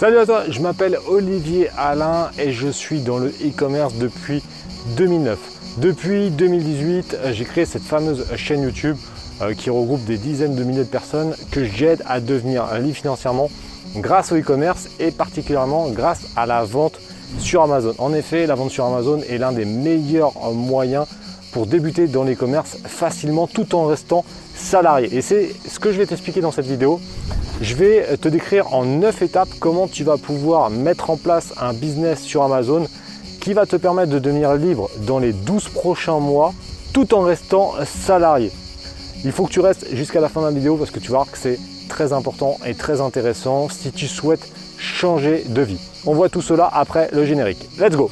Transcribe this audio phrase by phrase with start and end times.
[0.00, 4.42] Salut à toi, je m'appelle Olivier Alain et je suis dans le e-commerce depuis
[4.96, 5.38] 2009.
[5.76, 8.96] Depuis 2018, j'ai créé cette fameuse chaîne YouTube
[9.42, 13.50] euh, qui regroupe des dizaines de milliers de personnes que j'aide à devenir libre financièrement
[13.96, 16.98] grâce au e-commerce et particulièrement grâce à la vente
[17.38, 17.94] sur Amazon.
[17.98, 21.04] En effet, la vente sur Amazon est l'un des meilleurs moyens
[21.52, 24.24] pour débuter dans l'e-commerce facilement tout en restant
[24.54, 25.14] salarié.
[25.14, 27.00] Et c'est ce que je vais t'expliquer dans cette vidéo.
[27.60, 31.74] Je vais te décrire en 9 étapes comment tu vas pouvoir mettre en place un
[31.74, 32.86] business sur Amazon
[33.40, 36.54] qui va te permettre de devenir libre dans les 12 prochains mois
[36.92, 38.50] tout en restant salarié.
[39.24, 41.18] Il faut que tu restes jusqu'à la fin de la vidéo parce que tu vas
[41.18, 45.80] voir que c'est très important et très intéressant si tu souhaites changer de vie.
[46.06, 47.68] On voit tout cela après le générique.
[47.78, 48.10] Let's go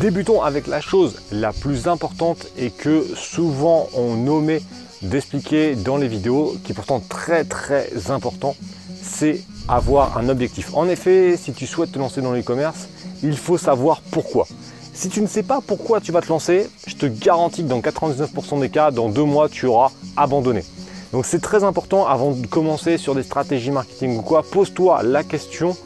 [0.00, 4.62] Débutons avec la chose la plus importante et que souvent on nommait
[5.02, 8.54] d'expliquer dans les vidéos, qui est pourtant très très important,
[9.02, 10.70] c'est avoir un objectif.
[10.74, 12.86] En effet, si tu souhaites te lancer dans l'e-commerce,
[13.24, 14.46] il faut savoir pourquoi.
[14.94, 17.80] Si tu ne sais pas pourquoi tu vas te lancer, je te garantis que dans
[17.80, 20.62] 99% des cas, dans deux mois, tu auras abandonné.
[21.10, 25.24] Donc c'est très important avant de commencer sur des stratégies marketing ou quoi, pose-toi la
[25.24, 25.76] question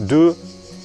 [0.00, 0.36] de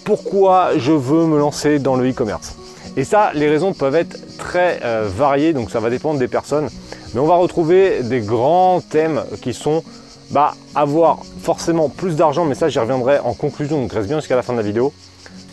[0.06, 2.56] pourquoi je veux me lancer dans le e-commerce.
[2.98, 6.70] Et ça, les raisons peuvent être très euh, variées, donc ça va dépendre des personnes.
[7.14, 9.84] Mais on va retrouver des grands thèmes qui sont
[10.32, 14.36] bah, avoir forcément plus d'argent, mais ça j'y reviendrai en conclusion, donc reste bien jusqu'à
[14.36, 14.94] la fin de la vidéo,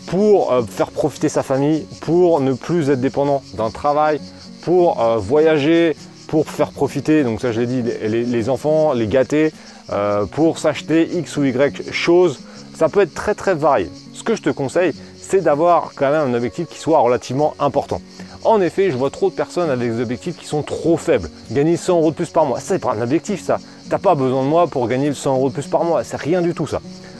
[0.07, 4.19] pour euh, faire profiter sa famille, pour ne plus être dépendant d'un travail,
[4.61, 5.95] pour euh, voyager,
[6.27, 9.53] pour faire profiter, donc ça je l'ai dit, les, enfants, les gâter,
[10.31, 12.39] pour s'acheter X ou Y choses.
[12.75, 13.89] Ça peut être très très varié.
[14.13, 14.93] Ce que je te conseille,
[15.29, 18.01] c'est d'avoir quand même un objectif qui soit relativement important.
[18.45, 21.29] En effet, je vois trop de personnes avec des objectifs qui sont trop faibles.
[21.51, 23.59] Gagner 100 euros de plus par mois, c'est pas un objectif ça.
[23.89, 26.41] T'as pas besoin de moi pour gagner 100 euros de plus par mois, c'est rien
[26.41, 26.79] du tout ça.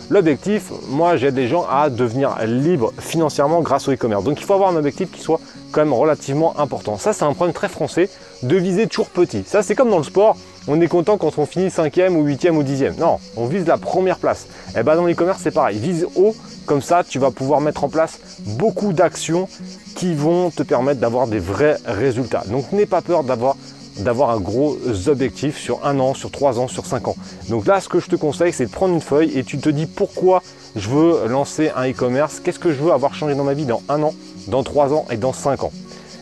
[0.10, 4.24] L'objectif, moi j'aide des gens à devenir libres financièrement grâce au e-commerce.
[4.24, 5.42] Donc il faut avoir un objectif qui soit
[5.74, 6.98] quand même relativement important.
[6.98, 8.10] Ça c'est un problème très français
[8.42, 9.44] de viser toujours petit.
[9.46, 10.38] Ça c'est comme dans le sport,
[10.68, 12.98] on est content quand on finit 5e ou 8e ou 10e.
[13.00, 14.48] Non, on vise la première place.
[14.70, 16.36] Et eh bien dans l'e-commerce c'est pareil, vise haut,
[16.66, 19.48] comme ça tu vas pouvoir mettre en place beaucoup d'actions
[19.96, 22.44] qui vont te permettre d'avoir des vrais résultats.
[22.48, 23.56] Donc n'aie pas peur d'avoir
[24.00, 27.16] d'avoir un gros objectif sur un an, sur trois ans, sur cinq ans.
[27.50, 29.70] Donc là, ce que je te conseille, c'est de prendre une feuille et tu te
[29.70, 30.44] dis pourquoi
[30.76, 33.82] je veux lancer un e-commerce, qu'est-ce que je veux avoir changé dans ma vie dans
[33.90, 34.14] un an,
[34.48, 35.72] dans trois ans et dans cinq ans?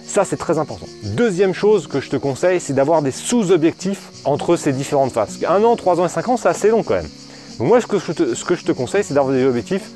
[0.07, 0.87] Ça, c'est très important.
[1.03, 5.39] Deuxième chose que je te conseille, c'est d'avoir des sous-objectifs entre ces différentes phases.
[5.47, 7.09] Un an, trois ans et cinq ans, c'est assez long quand même.
[7.59, 9.89] Moi, ce que te, ce que je te conseille, c'est d'avoir des objectifs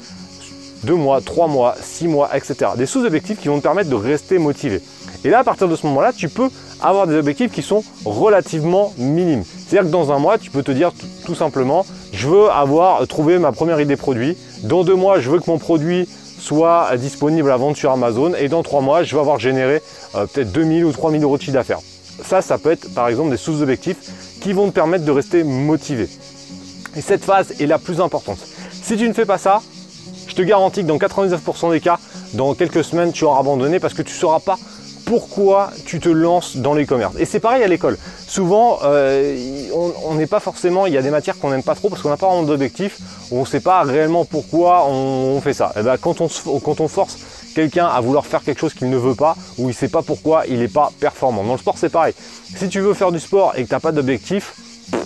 [0.84, 2.72] deux mois, trois mois, six mois, etc.
[2.78, 4.82] Des sous-objectifs qui vont te permettre de rester motivé.
[5.24, 6.50] Et là, à partir de ce moment-là, tu peux
[6.82, 9.44] avoir des objectifs qui sont relativement minimes.
[9.44, 10.92] C'est-à-dire que dans un mois, tu peux te dire
[11.26, 14.38] tout simplement, je veux avoir trouvé ma première idée produit.
[14.64, 16.08] Dans deux mois, je veux que mon produit
[16.40, 18.34] soit disponible à vendre sur Amazon.
[18.34, 19.82] Et dans trois mois, je veux avoir généré
[20.16, 21.80] euh, peut-être 2000 ou 3000 euros de chiffre d'affaires.
[22.24, 23.98] Ça, ça peut être par exemple des sous-objectifs
[24.42, 26.10] qui vont te permettre de rester motivé.
[26.96, 28.40] Et cette phase est la plus importante.
[28.72, 29.62] Si tu ne fais pas ça,
[30.28, 32.00] je te garantis que dans 99% des cas,
[32.34, 34.58] dans quelques semaines, tu auras abandonné parce que tu ne sauras pas
[35.06, 37.16] pourquoi tu te lances dans l'e-commerce.
[37.18, 37.98] Et c'est pareil à l'école.
[38.28, 39.38] Souvent, euh,
[40.06, 42.10] on n'est pas forcément, il y a des matières qu'on n'aime pas trop parce qu'on
[42.10, 43.00] n'a pas vraiment d'objectif,
[43.32, 45.72] on ne sait pas réellement pourquoi on, fait ça.
[45.76, 47.18] Et eh ben, quand, on, force
[47.56, 50.02] quelqu'un à vouloir faire quelque chose qu'il ne veut pas ou il ne sait pas
[50.02, 51.44] pourquoi il n'est pas performant.
[51.44, 52.14] Dans le sport, c'est pareil.
[52.56, 54.54] Si tu veux faire du sport et que tu n'as pas d'objectif,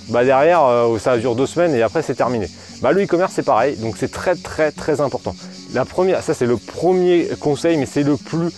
[0.10, 2.50] bah derrière, euh, ça dure deux semaines et après c'est terminé.
[2.82, 5.36] Bah, le e-commerce c'est pareil, donc c'est très très très important.
[5.74, 8.52] La première, ça c'est le premier conseil, mais c'est le plus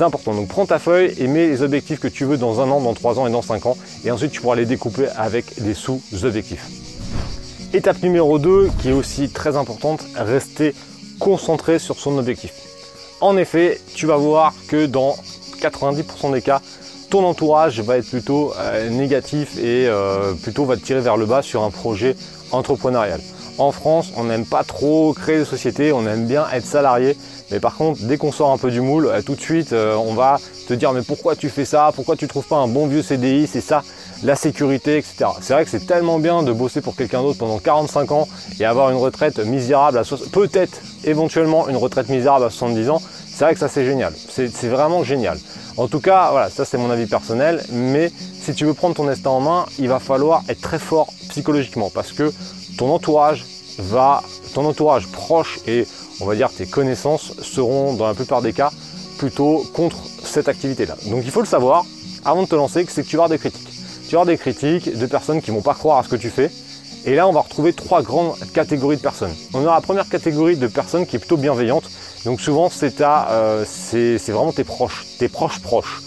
[0.00, 0.34] important.
[0.34, 2.94] Donc prends ta feuille et mets les objectifs que tu veux dans un an, dans
[2.94, 3.76] trois ans et dans cinq ans.
[4.04, 6.66] Et ensuite tu pourras les découper avec des sous-objectifs.
[7.74, 10.74] Étape numéro 2 qui est aussi très importante, rester
[11.18, 12.52] concentré sur son objectif.
[13.20, 15.16] En effet, tu vas voir que dans
[15.60, 16.60] 90% des cas,
[17.10, 21.26] ton entourage va être plutôt euh, négatif et euh, plutôt va te tirer vers le
[21.26, 22.16] bas sur un projet
[22.52, 23.20] entrepreneurial.
[23.58, 27.16] En France, on n'aime pas trop créer des sociétés, on aime bien être salarié.
[27.50, 29.94] Mais par contre, dès qu'on sort un peu du moule, euh, tout de suite, euh,
[29.96, 31.92] on va te dire mais pourquoi tu fais ça?
[31.94, 33.82] Pourquoi tu trouves pas un bon vieux CDI C'est ça,
[34.22, 35.30] la sécurité, etc.
[35.40, 38.28] C'est vrai que c'est tellement bien de bosser pour quelqu'un d'autre pendant 45 ans
[38.60, 40.02] et avoir une retraite misérable à
[40.32, 43.00] peut-être éventuellement une retraite misérable à 70 ans.
[43.28, 44.12] C'est vrai que ça c'est génial.
[44.28, 45.38] C'est vraiment génial.
[45.76, 47.62] En tout cas, voilà, ça c'est mon avis personnel.
[47.70, 48.10] Mais
[48.40, 51.88] si tu veux prendre ton destin en main, il va falloir être très fort psychologiquement
[51.88, 52.32] parce que
[52.76, 53.44] ton entourage
[53.78, 54.22] va,
[54.54, 55.86] ton entourage proche et
[56.20, 58.70] on va dire tes connaissances seront dans la plupart des cas
[59.18, 60.96] plutôt contre cette activité-là.
[61.06, 61.84] Donc il faut le savoir
[62.24, 63.68] avant de te lancer que c'est que tu vas avoir des critiques.
[64.04, 66.30] tu vas avoir des critiques de personnes qui vont pas croire à ce que tu
[66.30, 66.50] fais.
[67.04, 69.34] Et là, on va retrouver trois grandes catégories de personnes.
[69.54, 71.84] On a la première catégorie de personnes qui est plutôt bienveillante.
[72.24, 73.64] Donc souvent, c'est euh,
[74.28, 76.02] vraiment tes proches, tes proches proches.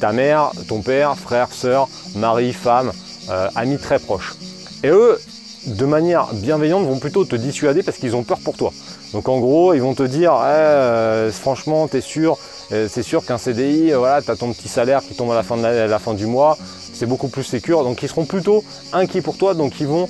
[0.00, 2.90] Ta mère, ton père, frère, soeur, mari, femme,
[3.28, 4.34] euh, amis très proches.
[4.82, 5.20] Et eux,
[5.66, 8.72] de manière bienveillante, vont plutôt te dissuader parce qu'ils ont peur pour toi.
[9.14, 12.36] Donc en gros, ils vont te dire, eh, euh, franchement, t'es sûr,
[12.72, 15.36] euh, c'est sûr qu'un CDI, euh, voilà, tu as ton petit salaire qui tombe à
[15.36, 16.58] la fin, du mois,
[16.92, 17.84] c'est beaucoup plus sécur.
[17.84, 20.08] Donc ils seront plutôt inquiets pour toi, donc ils vont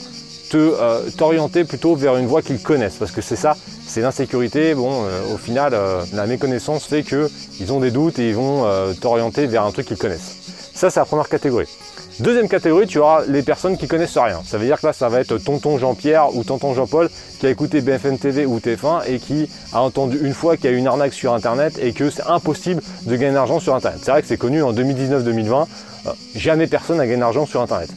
[0.49, 2.97] te t'orienter plutôt vers une voie qu'ils connaissent.
[2.97, 3.57] Parce que c'est ça
[3.87, 4.75] c'est l'insécurité.
[4.75, 5.75] Bon au final
[6.13, 8.65] la méconnaissance fait qu'ils ont des doutes et ils vont
[9.01, 10.37] t'orienter vers un truc qu'ils connaissent.
[10.75, 11.69] Ça c'est la première catégorie
[12.21, 14.41] Deuxième catégorie, tu auras les personnes qui connaissent rien.
[14.47, 17.51] Ça veut dire que là, ça va être tonton Jean-Pierre ou tonton Jean-Paul qui a
[17.51, 20.87] écouté BFM TV ou TF1 et qui a entendu une fois qu'il y a une
[20.87, 23.99] arnaque sur Internet et que c'est impossible de gagner de sur Internet.
[24.01, 25.67] C'est vrai que c'est connu en 2019-2020,
[26.07, 27.91] euh, jamais personne n'a gagné de l'argent sur Internet.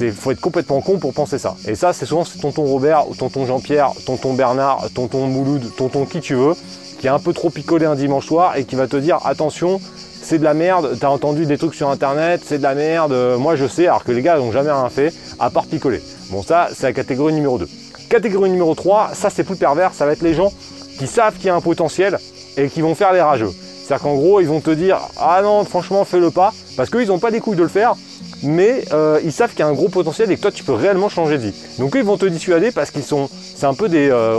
[0.00, 1.56] Il faut être complètement con pour penser ça.
[1.66, 6.20] Et ça, c'est souvent tonton Robert ou tonton Jean-Pierre, tonton Bernard, tonton Mouloud, tonton qui
[6.20, 6.54] tu veux,
[6.98, 9.80] qui est un peu trop picolé un dimanche soir et qui va te dire attention,
[10.22, 13.56] c'est de la merde, t'as entendu des trucs sur internet, c'est de la merde, moi
[13.56, 16.02] je sais, alors que les gars n'ont jamais rien fait, à part picoler.
[16.30, 17.68] Bon ça, c'est la catégorie numéro 2.
[18.08, 20.52] Catégorie numéro 3, ça c'est plus pervers, ça va être les gens
[20.98, 22.18] qui savent qu'il y a un potentiel
[22.56, 23.50] et qui vont faire les rageux.
[23.82, 27.18] C'est-à-dire qu'en gros, ils vont te dire Ah non, franchement, fais-le pas, parce qu'ils n'ont
[27.18, 27.94] pas des couilles de le faire,
[28.42, 30.72] mais euh, ils savent qu'il y a un gros potentiel et que toi, tu peux
[30.72, 31.54] réellement changer de vie.
[31.78, 34.38] Donc, eux, ils vont te dissuader parce qu'ils sont, c'est un peu des, euh,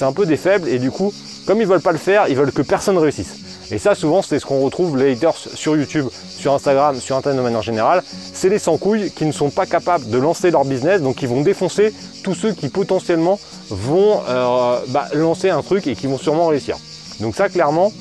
[0.00, 1.12] un peu des faibles et du coup,
[1.46, 3.34] comme ils veulent pas le faire, ils veulent que personne réussisse.
[3.70, 7.38] Et ça, souvent, c'est ce qu'on retrouve les haters sur YouTube, sur Instagram, sur Internet
[7.38, 8.02] de manière générale.
[8.32, 11.42] C'est les sans-couilles qui ne sont pas capables de lancer leur business, donc ils vont
[11.42, 11.92] défoncer
[12.24, 13.38] tous ceux qui potentiellement
[13.68, 16.76] vont euh, bah, lancer un truc et qui vont sûrement réussir.
[17.20, 17.92] Donc ça, clairement,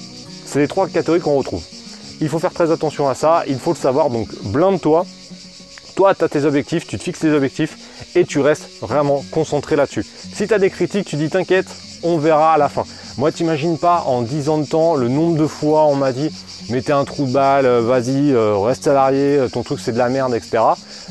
[0.45, 1.63] c'est les trois catégories qu'on retrouve.
[2.21, 5.05] Il faut faire très attention à ça, il faut le savoir, donc blinde-toi.
[5.95, 7.77] Toi, tu as tes objectifs, tu te fixes tes objectifs
[8.15, 10.05] et tu restes vraiment concentré là-dessus.
[10.33, 11.67] Si tu as des critiques, tu dis t'inquiète,
[12.03, 12.83] on verra à la fin.
[13.17, 16.31] Moi, t'imagines pas, en 10 ans de temps, le nombre de fois on m'a dit
[16.69, 19.97] mettez un trou de balle, euh, vas-y, euh, reste salarié, euh, ton truc c'est de
[19.97, 20.63] la merde, etc.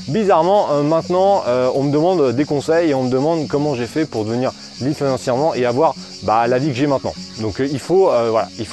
[0.09, 1.43] Bizarrement, maintenant,
[1.75, 4.97] on me demande des conseils et on me demande comment j'ai fait pour devenir libre
[4.97, 7.15] financièrement et avoir bah, la vie que j'ai maintenant.
[7.41, 8.11] Donc il, faut,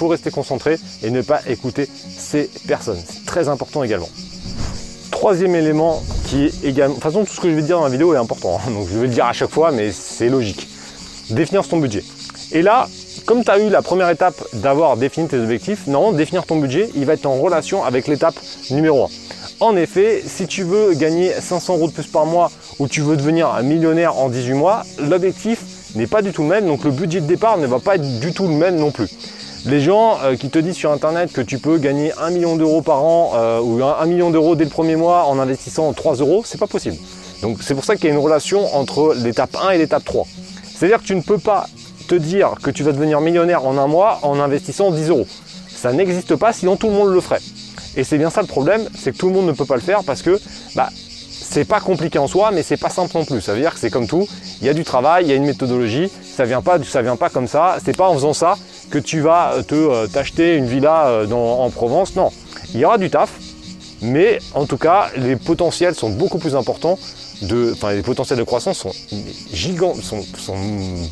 [0.08, 3.00] rester concentré et ne pas écouter ces personnes.
[3.08, 4.10] C'est très important également.
[5.12, 6.96] Troisième élément qui est également...
[6.96, 8.60] De toute façon, tout ce que je vais dire dans la vidéo est important.
[8.60, 8.72] Hein.
[8.72, 10.68] donc je vais le dire à chaque fois, mais c'est logique.
[11.30, 12.04] Définir son budget.
[12.52, 12.88] Et là,
[13.26, 16.90] comme tu as eu la première étape d'avoir défini tes objectifs, non, définir ton budget,
[16.96, 18.36] il va être en relation avec l'étape
[18.70, 19.08] numéro 1.
[19.60, 23.16] En effet, si tu veux gagner 500 euros de plus par mois ou tu veux
[23.16, 25.62] devenir un millionnaire en 18 mois, l'objectif
[25.96, 28.20] n'est pas du tout le même, donc le budget de départ ne va pas être
[28.20, 29.10] du tout le même non plus.
[29.66, 32.82] Les gens euh, qui te disent sur internet que tu peux gagner 1 million d'euros
[32.82, 36.44] par an euh, ou 1, million d'euros dès le premier mois en investissant 3 euros,
[36.46, 36.98] c'est pas possible.
[37.42, 40.28] Donc c'est pour ça qu'il y a une relation entre l'étape 1 et l'étape 3.
[40.84, 41.70] C'est-à-dire que tu ne peux pas
[42.10, 45.26] te dire que tu vas devenir millionnaire en un mois en investissant 10 euros.
[45.70, 47.40] Ça n'existe pas, sinon tout le monde le ferait.
[47.96, 49.82] Et c'est bien ça le problème, c'est que tout le monde ne peut pas le
[49.82, 50.38] faire parce que
[50.76, 53.40] bah, c'est pas compliqué en soi, mais c'est pas simple non plus.
[53.40, 54.28] Ça veut dire que c'est comme tout,
[54.60, 57.16] il y a du travail, il y a une méthodologie, ça vient pas, ça vient
[57.16, 57.78] pas comme ça.
[57.86, 58.58] C'est pas en faisant ça
[58.90, 62.18] que tu vas te euh, t'acheter une villa euh, en Provence.
[62.18, 62.30] Non,
[62.74, 63.32] il y aura du taf,
[64.02, 67.00] mais en tout cas, les potentiels sont beaucoup plus importants
[67.44, 68.92] les potentiels de croissance sont
[69.52, 70.24] gigants, sont,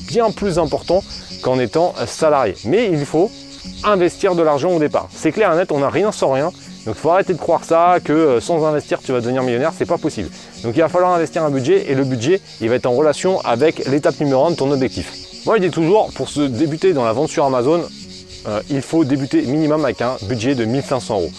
[0.08, 1.04] bien plus importants
[1.42, 2.56] qu'en étant salarié.
[2.66, 3.32] Mais il faut
[3.84, 5.08] investir de l'argent au départ.
[5.14, 6.52] C'est clair et net, on n'a rien sans rien.
[6.86, 9.72] Donc il faut arrêter de croire ça, que euh, sans investir tu vas devenir millionnaire,
[9.78, 10.30] c'est pas possible.
[10.64, 13.40] Donc il va falloir investir un budget et le budget il va être en relation
[13.42, 15.14] avec l'étape numéro 1 de ton objectif.
[15.46, 17.84] Moi je dis toujours, pour se débuter dans la vente sur Amazon,
[18.48, 21.32] euh, il faut débuter minimum avec un budget de 1500 euros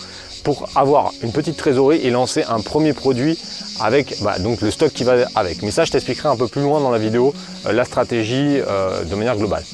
[0.42, 3.38] pour avoir une petite trésorerie et lancer un premier produit
[3.80, 5.62] avec bah, le stock qui va avec.
[5.62, 7.34] Mais ça, je t'expliquerai un peu plus loin dans la vidéo
[7.66, 9.64] euh, la stratégie euh, de manière globale.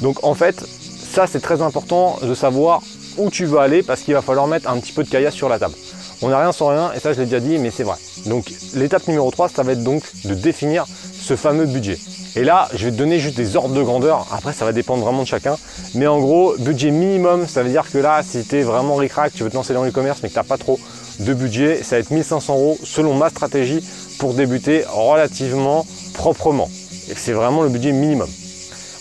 [0.00, 0.64] Donc en fait,
[1.12, 2.82] ça c'est très important de savoir
[3.18, 5.48] où tu veux aller parce qu'il va falloir mettre un petit peu de caillasse sur
[5.48, 5.74] la table.
[6.22, 7.96] On n'a rien sans rien et ça je l'ai déjà dit mais c'est vrai.
[8.26, 10.86] Donc l'étape numéro 3 ça va être donc de définir
[11.20, 11.98] ce fameux budget.
[12.34, 14.26] Et là, je vais te donner juste des ordres de grandeur.
[14.32, 15.56] Après, ça va dépendre vraiment de chacun.
[15.94, 19.32] Mais en gros, budget minimum, ça veut dire que là, si tu es vraiment ric-rac,
[19.34, 20.80] tu veux te lancer dans l'e-commerce, mais que tu n'as pas trop
[21.20, 23.84] de budget, ça va être 1500 euros selon ma stratégie
[24.18, 26.70] pour débuter relativement proprement.
[27.10, 28.28] Et c'est vraiment le budget minimum.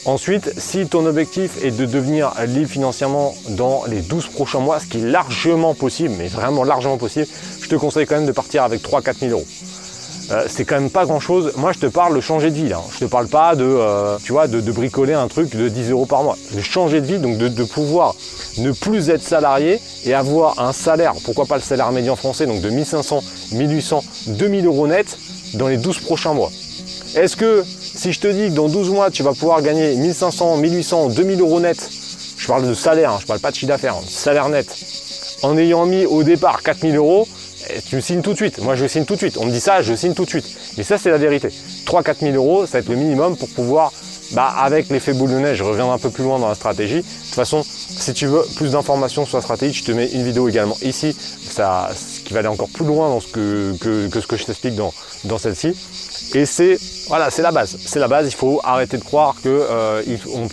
[0.04, 4.88] Ensuite, si ton objectif est de devenir libre financièrement dans les 12 prochains mois, ce
[4.88, 7.28] qui est largement possible, mais vraiment largement possible,
[7.62, 9.46] je te conseille quand même de partir avec 3-4 000 euros.
[10.30, 11.54] Euh, c'est quand même pas grand chose.
[11.58, 12.70] Moi, je te parle de changer de vie.
[12.70, 12.82] Là.
[12.94, 16.06] Je te parle pas de, euh, tu vois, de, bricoler un truc de 10 euros
[16.06, 16.38] par mois.
[16.54, 18.16] De changer de vie, donc de, pouvoir
[18.58, 22.62] ne plus être salarié et avoir un salaire, pourquoi pas le salaire médian français, donc
[22.62, 23.24] de 1500,
[23.54, 25.18] 1800, 2000 euros net
[25.54, 26.52] dans les 12 prochains mois.
[27.16, 30.58] Est-ce que si je te dis que dans 12 mois, tu vas pouvoir gagner 1500,
[30.58, 31.90] 1800, 2000 euros net,
[32.38, 34.68] je parle de salaire, hein, je parle pas de chiffre d'affaires, hein, salaire net,
[35.44, 37.28] en ayant mis au départ 4000 euros,
[37.88, 38.60] tu me signes tout de suite.
[38.60, 39.38] Moi, je signe tout de suite.
[39.38, 40.46] On me dit ça, je signe tout de suite.
[40.78, 41.50] Mais ça, c'est la vérité.
[41.86, 43.92] 3-4 000 euros, ça va être le minimum pour pouvoir,
[44.32, 47.02] bah, avec l'effet boule de neige, je reviendrai un peu plus loin dans la stratégie.
[47.02, 50.24] De toute façon, si tu veux plus d'informations sur la stratégie, je te mets une
[50.24, 51.16] vidéo également ici,
[51.50, 51.90] ça,
[52.26, 54.94] qui va aller encore plus loin dans ce que, ce que je t'explique dans,
[55.26, 55.76] dans celle-ci.
[56.34, 56.78] Et c'est
[57.08, 57.78] voilà, c'est la base.
[57.86, 58.28] C'est la base.
[58.28, 60.02] Il faut arrêter de croire qu'on euh,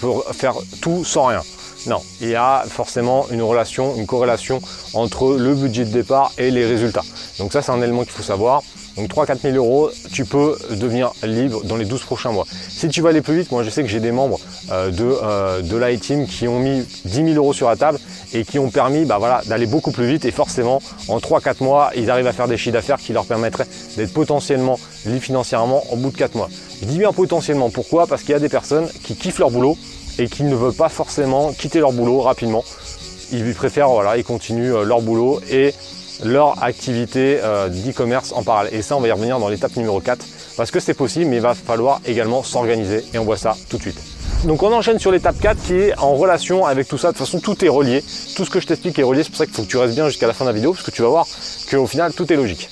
[0.00, 1.42] peut faire tout sans rien.
[1.86, 4.60] Non, il y a forcément une relation, une corrélation
[4.94, 7.04] entre le budget de départ et les résultats.
[7.38, 8.62] Donc ça, c'est un élément qu'il faut savoir.
[8.98, 12.46] Donc 3-4 000 euros, tu peux devenir libre dans les 12 prochains mois.
[12.68, 14.40] Si tu vas aller plus vite, moi je sais que j'ai des membres
[14.72, 18.00] euh, de, euh, de l'I-Team qui ont mis 10 000 euros sur la table
[18.34, 22.10] et qui ont permis bah, d'aller beaucoup plus vite et forcément en 3-4 mois, ils
[22.10, 26.10] arrivent à faire des chiffres d'affaires qui leur permettraient d'être potentiellement libres financièrement au bout
[26.10, 26.48] de 4 mois.
[26.80, 28.08] Je dis bien potentiellement, pourquoi?
[28.08, 29.78] Parce qu'il y a des personnes qui kiffent leur boulot
[30.18, 32.64] et qui ne veulent pas forcément quitter leur boulot rapidement.
[33.32, 35.74] Ils préfèrent, voilà, ils continuent euh, leur boulot et
[36.24, 38.74] leur activité euh, d'e-commerce en parallèle.
[38.74, 40.24] Et ça, on va y revenir dans l'étape numéro 4
[40.56, 43.76] parce que c'est possible, mais il va falloir également s'organiser et on voit ça tout
[43.76, 44.00] de suite.
[44.44, 47.08] Donc on enchaîne sur l'étape 4 qui est en relation avec tout ça.
[47.08, 48.04] De toute façon, tout est relié.
[48.36, 49.22] Tout ce que je t'explique est relié.
[49.22, 50.72] C'est pour ça qu'il faut que tu restes bien jusqu'à la fin de la vidéo
[50.72, 51.26] parce que tu vas voir
[51.70, 52.68] qu'au final, tout est logique.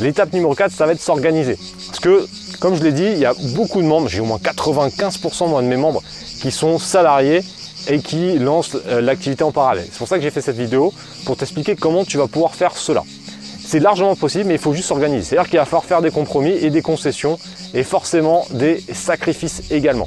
[0.00, 1.56] L'étape numéro 4, ça va être s'organiser.
[1.86, 2.26] Parce que,
[2.58, 5.66] comme je l'ai dit, il y a beaucoup de membres, j'ai au moins 95% de
[5.68, 6.02] mes membres
[6.44, 7.40] qui sont salariés
[7.88, 9.86] et qui lancent euh, l'activité en parallèle.
[9.90, 10.92] C'est pour ça que j'ai fait cette vidéo,
[11.24, 13.02] pour t'expliquer comment tu vas pouvoir faire cela.
[13.66, 15.22] C'est largement possible, mais il faut juste s'organiser.
[15.24, 17.38] C'est-à-dire qu'il va falloir faire des compromis et des concessions,
[17.72, 20.06] et forcément des sacrifices également.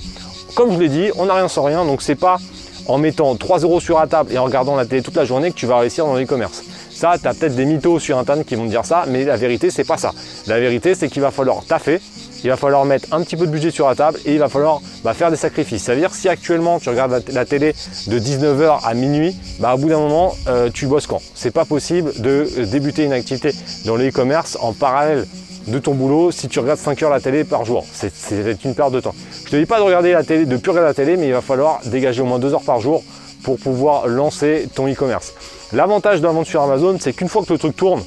[0.54, 2.38] Comme je l'ai dit, on n'a rien sans rien, donc c'est pas
[2.86, 5.50] en mettant 3 euros sur la table et en regardant la télé toute la journée
[5.50, 6.62] que tu vas réussir dans l'e-commerce.
[6.92, 9.38] Ça, tu as peut-être des mythos sur internet qui vont te dire ça, mais la
[9.38, 10.14] vérité, c'est pas ça.
[10.46, 12.00] La vérité, c'est qu'il va falloir taffer,
[12.44, 14.50] il va falloir mettre un petit peu de budget sur la table et il va
[14.50, 15.84] falloir bah, faire des sacrifices.
[15.84, 17.74] Ça veut dire si actuellement tu regardes la, télé
[18.08, 21.22] de 19h à minuit, bah, au bout d'un moment euh, tu bosses quand?
[21.34, 23.52] C'est pas possible de euh, débuter une activité
[23.86, 25.26] dans le e-commerce en parallèle
[25.68, 27.86] de ton boulot si tu regardes 5 heures la télé par jour.
[27.92, 29.16] C'est une perte de temps.
[29.46, 31.34] Je te dis pas de regarder la télé, de plus regarder la télé, mais il
[31.34, 33.04] va falloir dégager au moins 2 heures par jour
[33.44, 35.34] pour pouvoir lancer ton e-commerce.
[35.74, 38.02] L'avantage la vente sur Amazon, c'est qu'une fois que le truc tourne,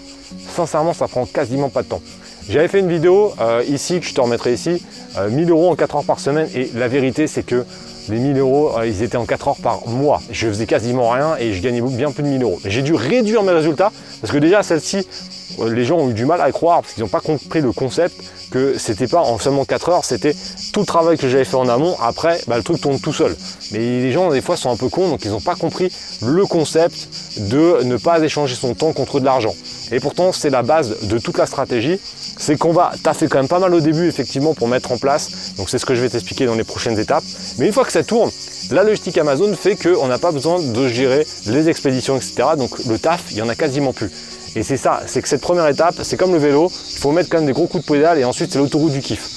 [0.55, 2.01] sincèrement, ça prend quasiment pas de temps.
[2.49, 4.83] J'avais fait une vidéo euh, ici, que je te remettrai ici,
[5.31, 6.49] 1000 euh, euros en 4 heures par semaine.
[6.55, 7.65] Et la vérité, c'est que
[8.09, 10.21] les 1000 euros, euh, ils étaient en 4 heures par mois.
[10.31, 12.61] Je faisais quasiment rien et je gagnais bien plus de 1000 euros.
[12.65, 15.07] J'ai dû réduire mes résultats parce que déjà, celle-ci,
[15.67, 18.15] les gens ont eu du mal à croire parce qu'ils n'ont pas compris le concept
[18.51, 20.35] que c'était pas en seulement 4 heures, c'était
[20.73, 21.97] tout le travail que j'avais fait en amont.
[22.03, 23.37] Après, bah, le truc tourne tout seul.
[23.73, 25.93] Mais les gens, des fois, sont un peu cons, donc ils n'ont pas compris
[26.23, 29.55] le concept de ne pas échanger son temps contre de l'argent.
[29.93, 32.01] Et pourtant, c'est la base de toute la stratégie
[32.41, 35.53] c'est qu'on va taffer quand même pas mal au début effectivement pour mettre en place.
[35.59, 37.23] Donc c'est ce que je vais t'expliquer dans les prochaines étapes.
[37.59, 38.31] Mais une fois que ça tourne,
[38.71, 42.35] la logistique Amazon fait qu'on n'a pas besoin de gérer les expéditions, etc.
[42.57, 44.11] Donc le taf, il y en a quasiment plus.
[44.57, 47.29] Et c'est ça, c'est que cette première étape, c'est comme le vélo, il faut mettre
[47.29, 49.29] quand même des gros coups de pédale et ensuite c'est l'autoroute du kiff.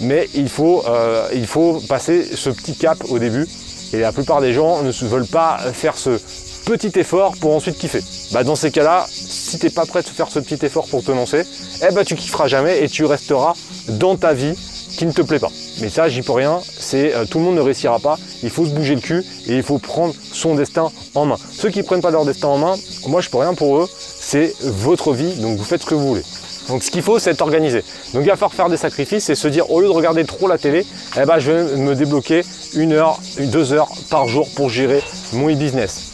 [0.00, 3.46] Mais il faut, euh, il faut passer ce petit cap au début.
[3.94, 6.18] Et la plupart des gens ne veulent pas faire ce
[6.64, 8.02] petit effort pour ensuite kiffer.
[8.32, 11.02] Bah dans ces cas-là, si tu n'es pas prêt à faire ce petit effort pour
[11.04, 11.44] te lancer,
[11.86, 13.54] eh ben tu kifferas jamais et tu resteras
[13.88, 14.54] dans ta vie
[14.96, 15.50] qui ne te plaît pas.
[15.80, 18.66] Mais ça, j'y peux rien, c'est euh, tout le monde ne réussira pas, il faut
[18.66, 21.36] se bouger le cul et il faut prendre son destin en main.
[21.50, 22.74] Ceux qui ne prennent pas leur destin en main,
[23.06, 26.06] moi je peux rien pour eux, c'est votre vie, donc vous faites ce que vous
[26.06, 26.22] voulez.
[26.68, 27.82] Donc ce qu'il faut, c'est être organisé.
[28.14, 30.46] Donc il va falloir faire des sacrifices et se dire, au lieu de regarder trop
[30.46, 30.86] la télé,
[31.20, 32.42] eh ben, je vais me débloquer
[32.74, 35.02] une heure, deux heures par jour pour gérer
[35.32, 36.12] mon e-business.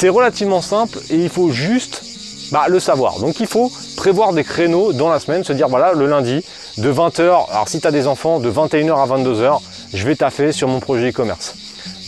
[0.00, 2.00] C'est relativement simple et il faut juste
[2.52, 3.20] bah, le savoir.
[3.20, 6.42] Donc il faut prévoir des créneaux dans la semaine, se dire voilà le lundi
[6.78, 9.60] de 20h, alors si tu as des enfants de 21h à 22h,
[9.92, 11.54] je vais taffer sur mon projet e-commerce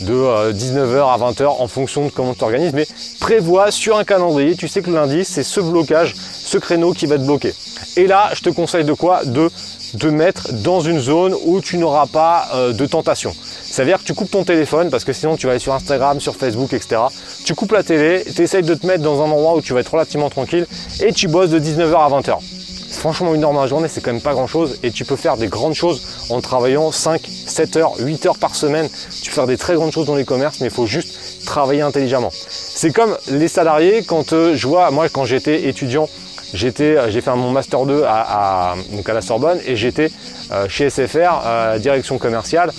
[0.01, 2.87] de 19h euh, à 20h en fonction de comment tu organises, mais
[3.19, 7.05] prévois sur un calendrier, tu sais que le lundi c'est ce blocage, ce créneau qui
[7.05, 7.53] va être bloqué.
[7.95, 9.23] Et là, je te conseille de quoi?
[9.23, 9.51] De
[9.99, 13.35] te mettre dans une zone où tu n'auras pas euh, de tentation.
[13.73, 15.73] Ça veut dire que tu coupes ton téléphone parce que sinon tu vas aller sur
[15.73, 17.01] Instagram, sur Facebook, etc.
[17.43, 19.79] Tu coupes la télé, tu essayes de te mettre dans un endroit où tu vas
[19.79, 20.67] être relativement tranquille
[21.01, 22.37] et tu bosses de 19h à 20h.
[22.91, 25.15] Franchement, une heure dans la journée, c'est quand même pas grand chose et tu peux
[25.15, 28.87] faire des grandes choses en travaillant 5, 7 heures, 8 heures par semaine.
[29.23, 31.81] Tu peux faire des très grandes choses dans les commerces, mais il faut juste travailler
[31.81, 32.29] intelligemment.
[32.31, 36.07] C'est comme les salariés, quand euh, je vois, moi, quand j'étais étudiant
[36.53, 40.11] j'étais, j'ai fait mon master 2 à, donc à la Sorbonne et j'étais
[40.69, 42.69] chez SFR, direction commerciale.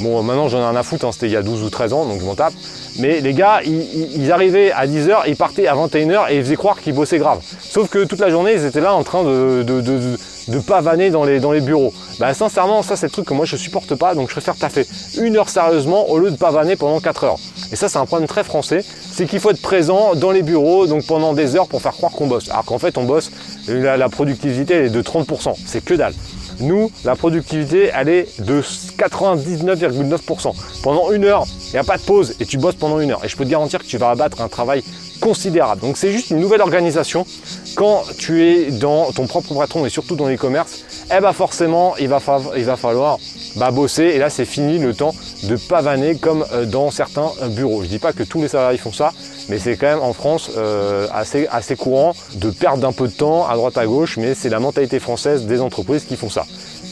[0.00, 1.92] Bon, maintenant j'en ai un à foutre, hein, c'était il y a 12 ou 13
[1.92, 2.52] ans, donc je m'en tape.
[2.98, 6.80] Mais les gars, ils, arrivaient à 10h, ils partaient à 21h et ils faisaient croire
[6.80, 7.40] qu'ils bossaient grave.
[7.60, 11.60] Sauf que toute la journée, ils étaient là en train de, de, pavaner dans les,
[11.60, 11.92] bureaux.
[12.18, 14.86] Bah sincèrement, ça c'est le truc que moi je supporte pas, donc je préfère taffer
[15.20, 17.38] une heure sérieusement au lieu de pavaner pendant 4 heures.
[17.70, 20.86] Et ça c'est un problème très français, c'est qu'il faut être présent dans les bureaux,
[20.86, 22.50] donc pendant des heures pour faire croire qu'on bosse.
[22.50, 23.30] Alors qu'en fait on bosse,
[23.68, 26.14] la productivité est de 30%, c'est que dalle.
[26.60, 30.54] Nous, la productivité, elle est de 99,9%.
[30.82, 33.24] Pendant une heure, il n'y a pas de pause et tu bosses pendant une heure.
[33.24, 34.82] Et je peux te garantir que tu vas abattre un travail
[35.20, 35.80] considérable.
[35.80, 37.26] Donc c'est juste une nouvelle organisation.
[37.74, 40.84] Quand tu es dans ton propre patron et surtout dans l'e-commerce,
[41.16, 43.18] eh ben forcément, il va, falloir
[43.56, 44.04] bah, bosser.
[44.04, 47.80] Et là, c'est fini le temps de pavaner comme euh, dans certains euh, bureaux.
[47.80, 49.12] Je ne dis pas que tous les salariés font ça,
[49.48, 53.12] mais c'est quand même en France euh, assez, assez courant de perdre un peu de
[53.12, 56.44] temps à droite à gauche, mais c'est la mentalité française des entreprises qui font ça.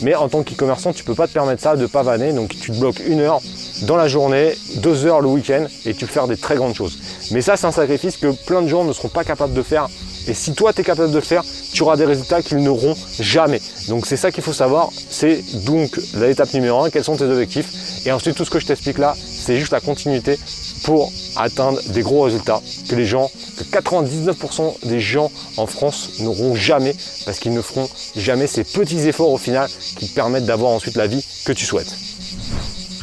[0.03, 2.71] Mais en tant qu'e-commerçant, tu ne peux pas te permettre ça de pavaner, donc tu
[2.71, 3.41] te bloques une heure
[3.83, 6.99] dans la journée, deux heures le week-end, et tu peux faire des très grandes choses.
[7.31, 9.89] Mais ça, c'est un sacrifice que plein de gens ne seront pas capables de faire.
[10.29, 12.97] Et si toi, tu es capable de le faire, tu auras des résultats qu'ils n'auront
[13.21, 13.61] jamais.
[13.89, 18.07] Donc c'est ça qu'il faut savoir, c'est donc l'étape numéro un, quels sont tes objectifs?
[18.07, 20.39] Et ensuite, tout ce que je t'explique là, c'est juste la continuité
[20.83, 26.55] pour atteindre des gros résultats que les gens, que 99% des gens en France n'auront
[26.55, 30.71] jamais parce qu'ils ne feront jamais ces petits efforts au final qui te permettent d'avoir
[30.73, 31.95] ensuite la vie que tu souhaites.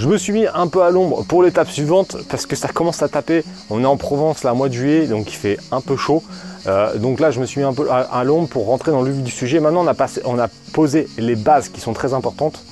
[0.04, 3.02] Je me suis mis un peu à l'ombre pour l'étape suivante parce que ça commence
[3.02, 3.42] à taper.
[3.70, 6.22] On est en Provence là, mois de juillet, donc il fait un peu chaud.
[6.68, 9.12] Euh, donc là, je me suis mis un peu à, l'ombre pour rentrer dans le
[9.12, 9.62] vif du sujet.
[9.62, 12.66] Maintenant, on a, passé, on a, posé les bases qui sont très importantes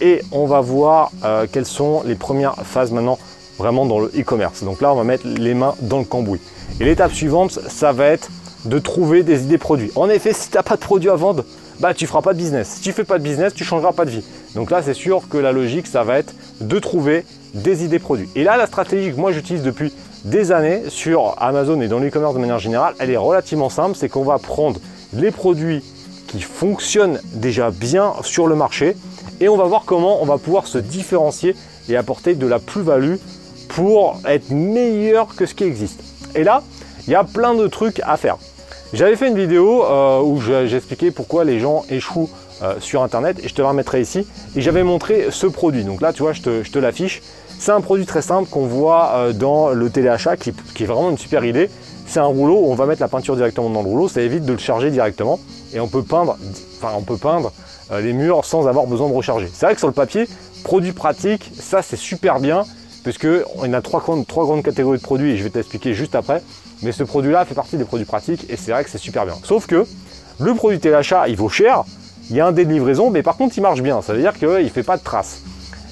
[0.00, 3.16] et on va voir euh, quelles sont les premières phases maintenant
[3.58, 4.64] vraiment dans le e-commerce.
[4.64, 6.40] Donc là, on va mettre les mains dans le cambouis.
[6.80, 8.28] Et l'étape suivante, ça va être
[8.64, 9.92] de trouver des idées produits.
[9.94, 11.44] En effet, si tu n'as pas de produit à vendre,
[11.78, 12.68] bah tu feras pas de business.
[12.68, 14.24] Si tu fais pas de business, tu changeras pas de vie.
[14.56, 18.28] Donc là, c'est sûr que la logique, ça va être de trouver des idées produits.
[18.34, 19.92] Et là, la stratégie que moi j'utilise depuis
[20.24, 23.96] des années sur Amazon et dans l'e-commerce de manière générale, elle est relativement simple.
[23.96, 24.80] C'est qu'on va prendre
[25.12, 25.82] les produits
[26.28, 28.96] qui fonctionnent déjà bien sur le marché
[29.40, 31.54] et on va voir comment on va pouvoir se différencier
[31.88, 33.16] et apporter de la plus-value
[33.68, 36.00] pour être meilleur que ce qui existe.
[36.34, 36.62] Et là,
[37.06, 38.36] il y a plein de trucs à faire.
[38.92, 42.30] J'avais fait une vidéo euh, où j'expliquais pourquoi les gens échouent
[42.62, 44.26] euh, sur internet et je te la remettrai ici.
[44.56, 45.84] Et j'avais montré ce produit.
[45.84, 47.22] Donc là, tu vois, je te, l'affiche.
[47.58, 51.18] C'est un produit très simple qu'on voit euh, dans le téléachat qui, est vraiment une
[51.18, 51.70] super idée.
[52.06, 54.08] C'est un rouleau où on va mettre la peinture directement dans le rouleau.
[54.08, 55.40] Ça évite de le charger directement
[55.72, 56.36] et on peut peindre,
[56.76, 57.52] enfin, on peut peindre
[58.00, 59.48] les murs sans avoir besoin de recharger.
[59.52, 60.28] C'est vrai que sur le papier,
[60.64, 62.64] produit pratique, ça c'est super bien
[63.02, 66.42] puisqu'on a trois, trois grandes catégories de produits et je vais t'expliquer juste après.
[66.82, 69.34] Mais ce produit-là fait partie des produits pratiques et c'est vrai que c'est super bien.
[69.44, 69.86] Sauf que
[70.38, 71.84] le produit téléachat, il vaut cher,
[72.32, 74.00] il y a un délai de livraison, mais par contre, il marche bien.
[74.00, 75.42] Ça veut dire qu'il ne fait pas de traces.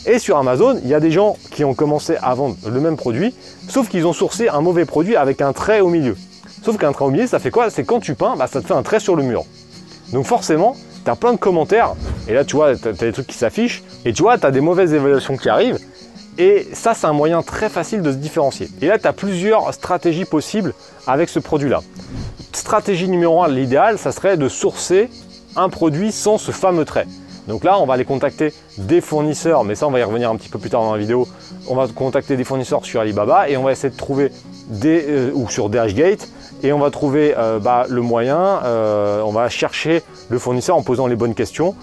[0.06, 2.96] Et sur Amazon, il y a des gens qui ont commencé à vendre le même
[2.96, 3.34] produit,
[3.68, 6.16] sauf qu'ils ont sourcé un mauvais produit avec un trait au milieu.
[6.64, 7.68] Sauf qu'un trait au milieu, ça fait quoi?
[7.68, 9.44] C'est quand tu peins, bah, ça te fait un trait sur le mur.
[10.14, 11.92] Donc forcément, tu as plein de commentaires,
[12.26, 14.50] et là tu vois, tu as, des trucs qui s'affichent, et tu vois, tu as
[14.50, 15.78] des mauvaises évaluations qui arrivent,
[16.38, 18.70] et ça, c'est un moyen très facile de se différencier.
[18.80, 20.72] Et là, tu as plusieurs stratégies possibles
[21.06, 21.80] avec ce produit-là.
[22.52, 25.10] Stratégie numéro 1, l'idéal, ça serait de sourcer
[25.56, 27.06] un produit sans ce fameux trait.
[27.48, 30.36] Donc là, on va aller contacter des fournisseurs, mais ça, on va y revenir un
[30.36, 31.26] petit peu plus tard dans la vidéo.
[31.68, 34.30] On va contacter des fournisseurs sur Alibaba et on va essayer de trouver
[34.68, 36.28] des, euh, ou sur Dashgate,
[36.62, 40.82] et on va trouver euh, bah, le moyen, euh, on va chercher le fournisseur en
[40.82, 41.74] posant les bonnes questions,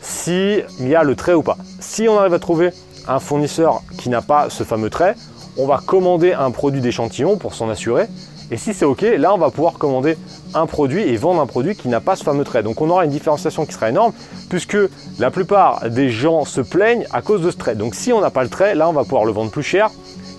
[0.00, 1.58] s'il y a le trait ou pas.
[1.80, 2.70] Si on arrive à trouver
[3.08, 5.14] un fournisseur qui n'a pas ce fameux trait,
[5.58, 8.06] on va commander un produit d'échantillon pour s'en assurer.
[8.50, 10.16] Et si c'est OK, là, on va pouvoir commander
[10.54, 12.62] un produit et vendre un produit qui n'a pas ce fameux trait.
[12.62, 14.12] Donc, on aura une différenciation qui sera énorme
[14.48, 14.76] puisque
[15.18, 17.74] la plupart des gens se plaignent à cause de ce trait.
[17.74, 19.90] Donc, si on n'a pas le trait, là, on va pouvoir le vendre plus cher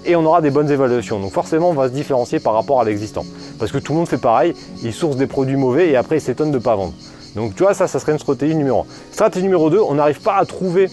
[0.06, 1.20] et on aura des bonnes évaluations.
[1.20, 3.26] Donc, forcément, on va se différencier par rapport à l'existant.
[3.60, 6.22] Parce que tout le monde fait pareil, ils sourcent des produits mauvais et après, ils
[6.22, 6.94] s'étonnent de ne pas vendre.
[7.36, 8.86] Donc, tu vois, ça, ça serait une stratégie numéro 1.
[9.12, 10.90] Stratégie numéro 2, on n'arrive pas à trouver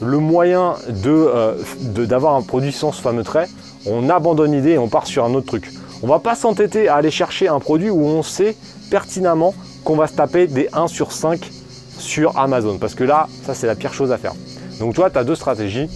[0.00, 0.74] le moyen
[1.06, 1.54] euh,
[1.86, 3.48] d'avoir un produit sans ce fameux trait,
[3.86, 5.70] on abandonne l'idée et on part sur un autre truc.
[6.02, 8.56] On va pas s'entêter à aller chercher un produit où on sait
[8.90, 11.40] pertinemment qu'on va se taper des 1 sur 5
[11.98, 12.78] sur Amazon.
[12.78, 14.32] Parce que là, ça c'est la pire chose à faire.
[14.80, 15.88] Donc toi, tu as deux stratégies.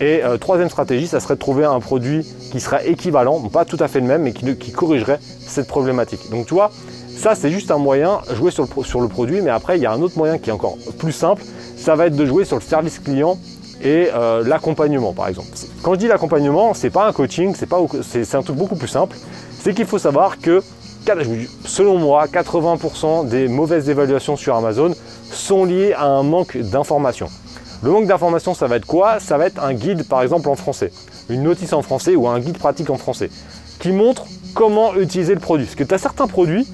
[0.00, 3.76] Et euh, troisième stratégie, ça serait de trouver un produit qui serait équivalent, pas tout
[3.78, 6.30] à fait le même, mais qui, corrigerait cette problématique.
[6.30, 6.72] Donc tu vois,
[7.16, 8.66] ça c'est juste un moyen, jouer sur
[9.00, 11.42] le, produit, mais après il y a un autre moyen qui est encore plus simple,
[11.76, 13.38] ça va être de jouer sur le service client
[13.80, 15.48] et euh, l'accompagnement par exemple.
[15.82, 19.16] Quand je dis l'accompagnement, c'est pas un coaching, c'est un truc beaucoup plus simple.
[19.62, 20.60] C'est qu'il faut savoir que
[21.64, 24.92] selon moi, 80% des mauvaises évaluations sur Amazon
[25.30, 27.28] sont liées à un manque d'informations.
[27.80, 29.20] Le manque d'informations, ça va être quoi?
[29.20, 30.90] Ça va être un guide, par exemple, en français,
[31.28, 33.30] une notice en français ou un guide pratique en français
[33.78, 35.66] qui montre comment utiliser le produit.
[35.66, 36.66] Parce que tu as certains produits,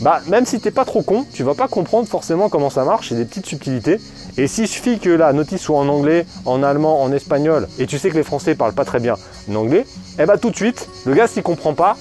[0.00, 2.84] bah, même si tu n'es pas trop con, tu vas pas comprendre forcément comment ça
[2.84, 4.00] marche, c'est des petites subtilités.
[4.38, 7.98] Et s'il suffit que la notice soit en anglais, en allemand, en espagnol, et tu
[7.98, 9.16] sais que les Français parlent pas très bien
[9.50, 9.84] l'anglais,
[10.18, 11.96] eh bah tout de suite, le gars s'il comprend pas,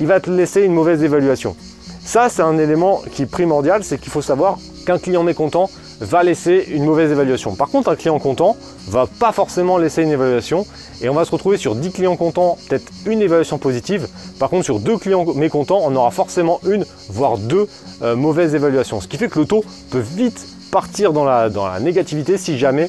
[0.00, 1.56] il va te laisser une mauvaise évaluation.
[2.04, 5.70] Ça, c'est un élément qui est primordial, c'est qu'il faut savoir qu'un client mécontent
[6.00, 7.54] va laisser une mauvaise évaluation.
[7.54, 8.56] Par contre, un client content
[8.88, 10.66] va pas forcément laisser une évaluation
[11.02, 14.08] et on va se retrouver sur 10 clients contents, peut-être une évaluation positive.
[14.38, 17.68] Par contre, sur deux clients mécontents, on aura forcément une, voire deux
[18.02, 19.02] euh, mauvaises évaluations.
[19.02, 22.58] Ce qui fait que le taux peut vite partir dans la, dans la négativité si
[22.58, 22.88] jamais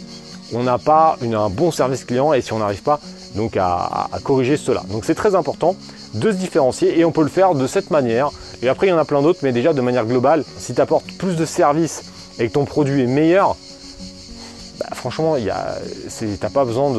[0.53, 2.99] on n'a pas un bon service client et si on n'arrive pas
[3.35, 4.83] donc à, corriger cela.
[4.89, 5.75] Donc c'est très important
[6.13, 8.31] de se différencier et on peut le faire de cette manière.
[8.61, 10.81] Et après, il y en a plein d'autres, mais déjà de manière globale, si tu
[10.81, 12.03] apportes plus de services
[12.39, 13.55] et que ton produit est meilleur,
[14.79, 16.93] bah, franchement, tu n'as pas besoin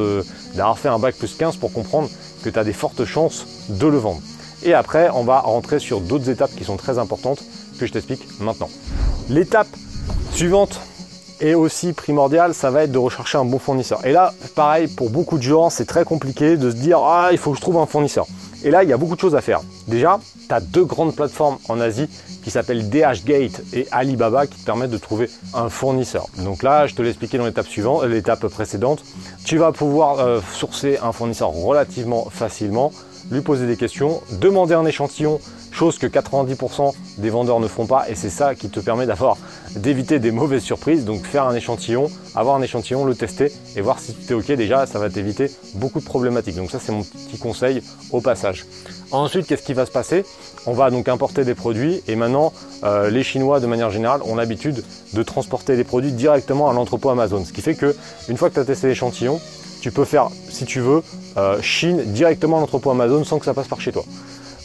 [0.55, 2.09] d'avoir fait un bac plus 15 pour comprendre
[2.43, 4.21] que tu as des fortes chances de le vendre.
[4.65, 7.43] Et après, on va rentrer sur d'autres étapes qui sont très importantes
[7.79, 8.71] que je t'explique maintenant.
[9.29, 9.69] L'étape
[10.33, 10.81] suivante
[11.43, 14.05] est aussi primordiale, ça va être de rechercher un bon fournisseur.
[14.07, 17.39] Et là, pareil, pour beaucoup de gens, c'est très compliqué de se dire Ah, il
[17.39, 18.27] faut que je trouve un fournisseur.
[18.65, 19.61] Et là, il y a beaucoup de choses à faire.
[19.89, 22.09] Déjà, tu as deux grandes plateformes en Asie
[22.45, 26.27] qui s'appellent DHGate et Alibaba qui te permettent de trouver un fournisseur.
[26.39, 29.03] Donc là, je te l'ai expliqué dans l'étape suivante, l'étape précédente.
[29.45, 32.93] Tu vas pouvoir euh, sourcer un fournisseur relativement facilement,
[33.31, 35.41] lui poser des questions, demander un échantillon
[35.73, 39.37] chose que 90% des vendeurs ne font pas et c'est ça qui te permet d'avoir
[39.75, 41.05] d'éviter des mauvaises surprises.
[41.05, 44.53] Donc faire un échantillon, avoir un échantillon, le tester et voir si tout est ok
[44.53, 46.57] déjà, ça va t'éviter beaucoup de problématiques.
[46.57, 48.65] Donc ça c'est mon petit conseil au passage.
[49.11, 50.25] Ensuite, qu'est-ce qui va se passer?
[50.65, 54.37] On va donc importer des produits et maintenant euh, les Chinois de manière générale ont
[54.37, 54.83] l'habitude
[55.13, 57.45] de transporter les produits directement à l'entrepôt Amazon.
[57.45, 57.95] Ce qui fait que
[58.29, 59.39] une fois que tu as testé l'échantillon,
[59.83, 61.03] tu peux faire, si tu veux,
[61.37, 64.05] euh, Chine directement à l'entrepôt Amazon sans que ça passe par chez toi.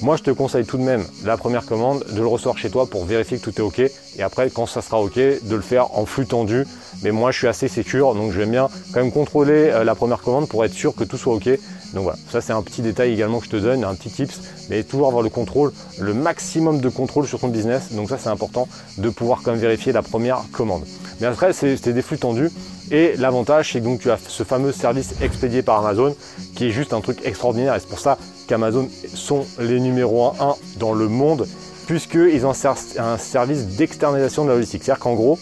[0.01, 2.85] Moi, je te conseille tout de même la première commande de le recevoir chez toi
[2.85, 3.79] pour vérifier que tout est OK.
[3.79, 6.67] Et après, quand ça sera OK, de le faire en flux tendu.
[7.01, 10.21] Mais moi, je suis assez sécure, donc j'aime bien quand même contrôler euh, la première
[10.21, 11.49] commande pour être sûr que tout soit OK.
[11.93, 14.41] Donc voilà, ça c'est un petit détail également que je te donne, un petit tips,
[14.69, 17.93] mais toujours avoir le contrôle, le maximum de contrôle sur ton business.
[17.93, 20.83] Donc ça c'est important de pouvoir quand même vérifier la première commande.
[21.21, 22.51] Mais après, c'est des flux tendus.
[22.91, 26.15] Et l'avantage, c'est que donc tu as ce fameux service expédié par Amazon
[26.55, 27.75] qui est juste un truc extraordinaire.
[27.75, 31.47] Et c'est pour ça qu'Amazon sont les numéros 1 dans le monde,
[31.85, 32.53] puisqu'ils ont
[32.97, 34.83] un service d'externalisation de la logistique.
[34.83, 35.37] C'est-à-dire qu'en gros,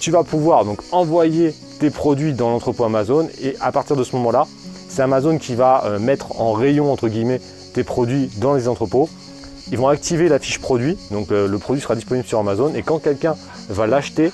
[0.00, 4.16] tu vas pouvoir donc envoyer tes produits dans l'entrepôt Amazon et à partir de ce
[4.16, 4.46] moment-là,
[4.88, 7.40] c'est Amazon qui va euh, mettre en rayon entre guillemets
[7.74, 9.08] tes produits dans les entrepôts.
[9.70, 12.82] Ils vont activer la fiche produit, donc euh, le produit sera disponible sur Amazon et
[12.82, 13.36] quand quelqu'un
[13.68, 14.32] va l'acheter,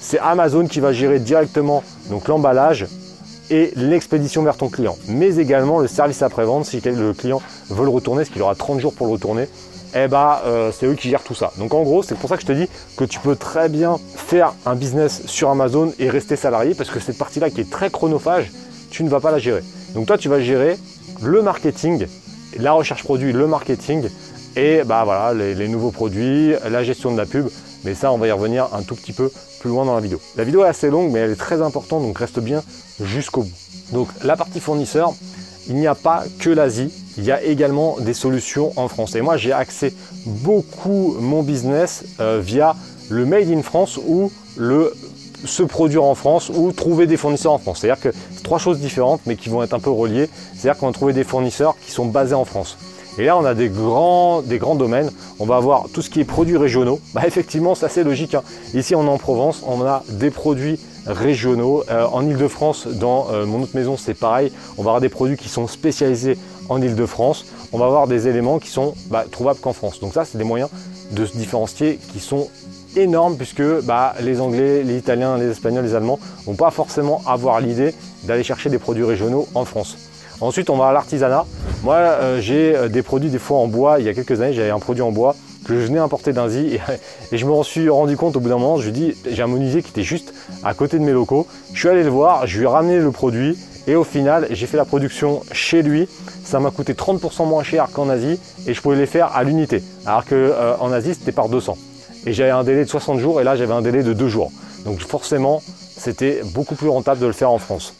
[0.00, 1.82] c'est Amazon qui va gérer directement
[2.28, 2.86] l'emballage
[3.50, 7.90] et l'expédition vers ton client, mais également le service après-vente si le client veut le
[7.90, 9.48] retourner, ce qu'il aura 30 jours pour le retourner,
[9.94, 11.52] eh ben, euh, c'est eux qui gèrent tout ça.
[11.58, 13.98] Donc en gros, c'est pour ça que je te dis que tu peux très bien
[14.16, 17.90] faire un business sur Amazon et rester salarié parce que cette partie-là qui est très
[17.90, 18.50] chronophage,
[18.90, 19.62] tu ne vas pas la gérer.
[19.94, 20.76] Donc toi, tu vas gérer
[21.22, 22.06] le marketing,
[22.58, 24.08] la recherche produit, le marketing
[24.56, 27.48] et bah voilà, les nouveaux produits, la gestion de la pub.
[27.84, 30.20] Mais ça, on va y revenir un tout petit peu plus loin dans la vidéo.
[30.36, 32.62] La vidéo est assez longue, mais elle est très importante, donc reste bien
[33.00, 33.52] jusqu'au bout.
[33.92, 35.14] Donc la partie fournisseur,
[35.68, 39.14] il n'y a pas que l'Asie, il y a également des solutions en France.
[39.14, 39.94] Et moi, j'ai axé
[40.26, 42.76] beaucoup mon business euh, via
[43.08, 44.94] le Made in France ou le
[45.44, 47.80] se produire en France ou trouver des fournisseurs en France.
[47.80, 50.28] C'est-à-dire que c'est trois choses différentes mais qui vont être un peu reliées.
[50.54, 52.78] C'est-à-dire qu'on va trouver des fournisseurs qui sont basés en France.
[53.16, 55.10] Et là, on a des grands, des grands domaines.
[55.38, 57.00] On va avoir tout ce qui est produits régionaux.
[57.14, 58.34] Bah, effectivement, c'est logique.
[58.34, 58.42] Hein.
[58.74, 61.84] Ici, on est en Provence, on a des produits régionaux.
[61.90, 64.50] Euh, en Ile-de-France, dans euh, mon autre maison, c'est pareil.
[64.78, 66.36] On va avoir des produits qui sont spécialisés
[66.68, 67.44] en Ile-de-France.
[67.72, 70.00] On va avoir des éléments qui sont bah, trouvables qu'en France.
[70.00, 70.70] Donc ça, c'est des moyens
[71.12, 72.48] de se différencier qui sont
[72.96, 77.60] énormes puisque bah, les Anglais, les Italiens, les Espagnols, les Allemands vont pas forcément avoir
[77.60, 79.96] l'idée d'aller chercher des produits régionaux en France.
[80.44, 81.46] Ensuite, on va à l'artisanat.
[81.84, 83.98] Moi, euh, j'ai euh, des produits des fois en bois.
[83.98, 86.78] Il y a quelques années, j'avais un produit en bois que je venais importer d'Asie
[87.32, 89.46] et, je me suis rendu compte au bout d'un moment, je lui dis, j'ai un
[89.46, 91.46] menuisier qui était juste à côté de mes locaux.
[91.72, 94.66] Je suis allé le voir, je lui ai ramené le produit et au final, j'ai
[94.66, 96.06] fait la production chez lui.
[96.44, 99.82] Ça m'a coûté 30% moins cher qu'en Asie et je pouvais les faire à l'unité.
[100.04, 101.78] Alors qu'en euh, Asie, c'était par 200.
[102.26, 104.52] Et j'avais un délai de 60 jours et là, j'avais un délai de 2 jours.
[104.84, 105.62] Donc forcément,
[105.96, 107.94] c'était beaucoup plus rentable de le faire en France.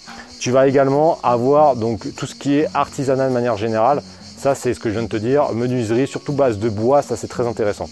[0.45, 4.03] Tu vas également avoir donc tout ce qui est artisanat de manière générale.
[4.37, 5.51] Ça, c'est ce que je viens de te dire.
[5.55, 7.89] Menuiserie, surtout base de bois, ça c'est très intéressant.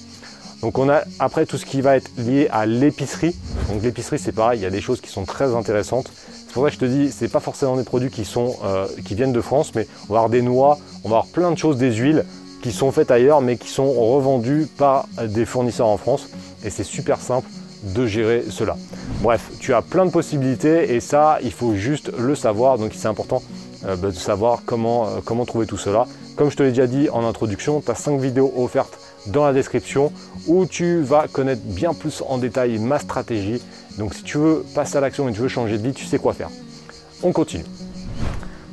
[0.60, 3.34] Donc on a après tout ce qui va être lié à l'épicerie.
[3.70, 6.12] Donc l'épicerie, c'est pareil, il y a des choses qui sont très intéressantes.
[6.14, 8.86] C'est pour ça que je te dis, c'est pas forcément des produits qui sont euh,
[9.02, 11.56] qui viennent de France, mais on va avoir des noix, on va avoir plein de
[11.56, 12.22] choses, des huiles
[12.62, 16.28] qui sont faites ailleurs, mais qui sont revendues par des fournisseurs en France.
[16.66, 17.48] Et c'est super simple
[17.82, 18.76] de gérer cela.
[19.20, 22.78] Bref, tu as plein de possibilités et ça, il faut juste le savoir.
[22.78, 23.42] Donc c'est important
[23.84, 26.06] euh, bah, de savoir comment, euh, comment trouver tout cela.
[26.36, 29.52] Comme je te l'ai déjà dit en introduction, tu as 5 vidéos offertes dans la
[29.52, 30.12] description
[30.46, 33.60] où tu vas connaître bien plus en détail ma stratégie.
[33.98, 36.18] Donc si tu veux passer à l'action et tu veux changer de vie, tu sais
[36.18, 36.48] quoi faire.
[37.22, 37.64] On continue.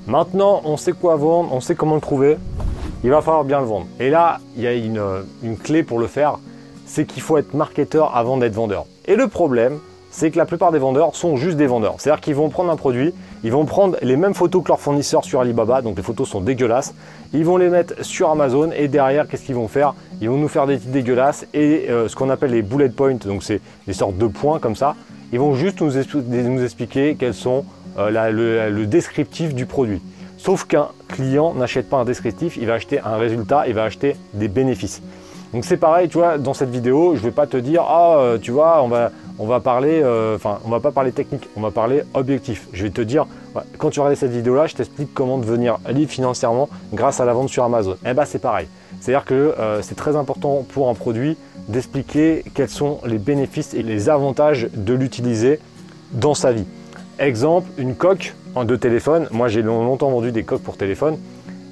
[0.07, 2.37] Maintenant, on sait quoi vendre, on sait comment le trouver.
[3.03, 3.87] Il va falloir bien le vendre.
[3.99, 5.01] Et là, il y a une,
[5.43, 6.39] une clé pour le faire,
[6.89, 8.85] c'est qu'il faut être marketeur avant d'être vendeur.
[9.05, 9.77] Et le problème,
[10.11, 11.95] c'est que la plupart des vendeurs sont juste des vendeurs.
[11.99, 15.23] C'est-à-dire qu'ils vont prendre un produit, ils vont prendre les mêmes photos que leurs fournisseurs
[15.23, 16.95] sur Alibaba, donc les photos sont dégueulasses,
[17.31, 19.93] ils vont les mettre sur Amazon et derrière, qu'est-ce qu'ils vont faire?
[20.19, 23.13] Ils vont nous faire des titres dégueulasses et euh, ce qu'on appelle les bullet points,
[23.13, 24.95] donc c'est des sortes de points comme ça,
[25.31, 27.65] ils vont juste nous, expliquer quels sont
[27.99, 30.01] euh, le descriptif du produit.
[30.39, 34.15] Sauf qu'un client n'achète pas un descriptif, il va acheter un résultat, il va acheter
[34.33, 35.03] des bénéfices.
[35.53, 38.17] Donc c'est pareil, tu vois, dans cette vidéo, je ne vais pas te dire, ah,
[38.19, 41.49] euh, tu vois, on va, on va parler, euh, enfin, on va pas parler technique,
[41.55, 42.67] on va parler objectif.
[42.71, 43.25] Je vais te dire,
[43.79, 47.49] quand tu regardes cette vidéo-là, je t'explique comment devenir libre financièrement grâce à la vente
[47.49, 47.95] sur Amazon.
[48.05, 48.67] Eh bien, c'est pareil.
[49.01, 51.35] C'est-à-dire que euh, c'est très important pour un produit
[51.67, 55.59] d'expliquer quels sont les bénéfices et les avantages de l'utiliser
[56.11, 56.65] dans sa vie.
[57.17, 59.27] Exemple, une coque de téléphone.
[59.31, 61.17] Moi, j'ai longtemps vendu des coques pour téléphone.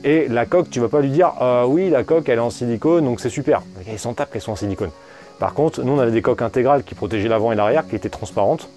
[0.07, 2.49] Et la coque, tu vas pas lui dire euh, oui, la coque elle est en
[2.49, 3.61] silicone, donc c'est super.
[3.91, 4.89] Ils s'en tapent qu'elles sont en silicone.
[5.37, 8.07] Par contre, nous on avait des coques intégrales qui protégeaient l'avant et l'arrière, qui étaient
[8.07, 8.69] transparentes.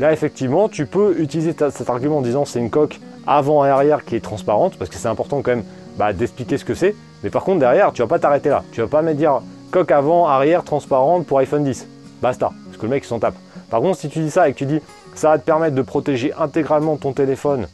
[0.00, 4.02] Là, effectivement, tu peux utiliser cet argument en disant c'est une coque avant et arrière
[4.06, 5.64] qui est transparente, parce que c'est important quand même
[5.98, 6.96] bah, d'expliquer ce que c'est.
[7.22, 8.64] Mais par contre, derrière, tu vas pas t'arrêter là.
[8.72, 11.86] Tu vas pas me dire coque avant, arrière, transparente pour iPhone 10.
[12.22, 13.36] Basta, parce que le mec il s'en tape.
[13.68, 14.80] Par contre, si tu dis ça et que tu dis
[15.14, 17.66] ça va te permettre de protéger intégralement ton téléphone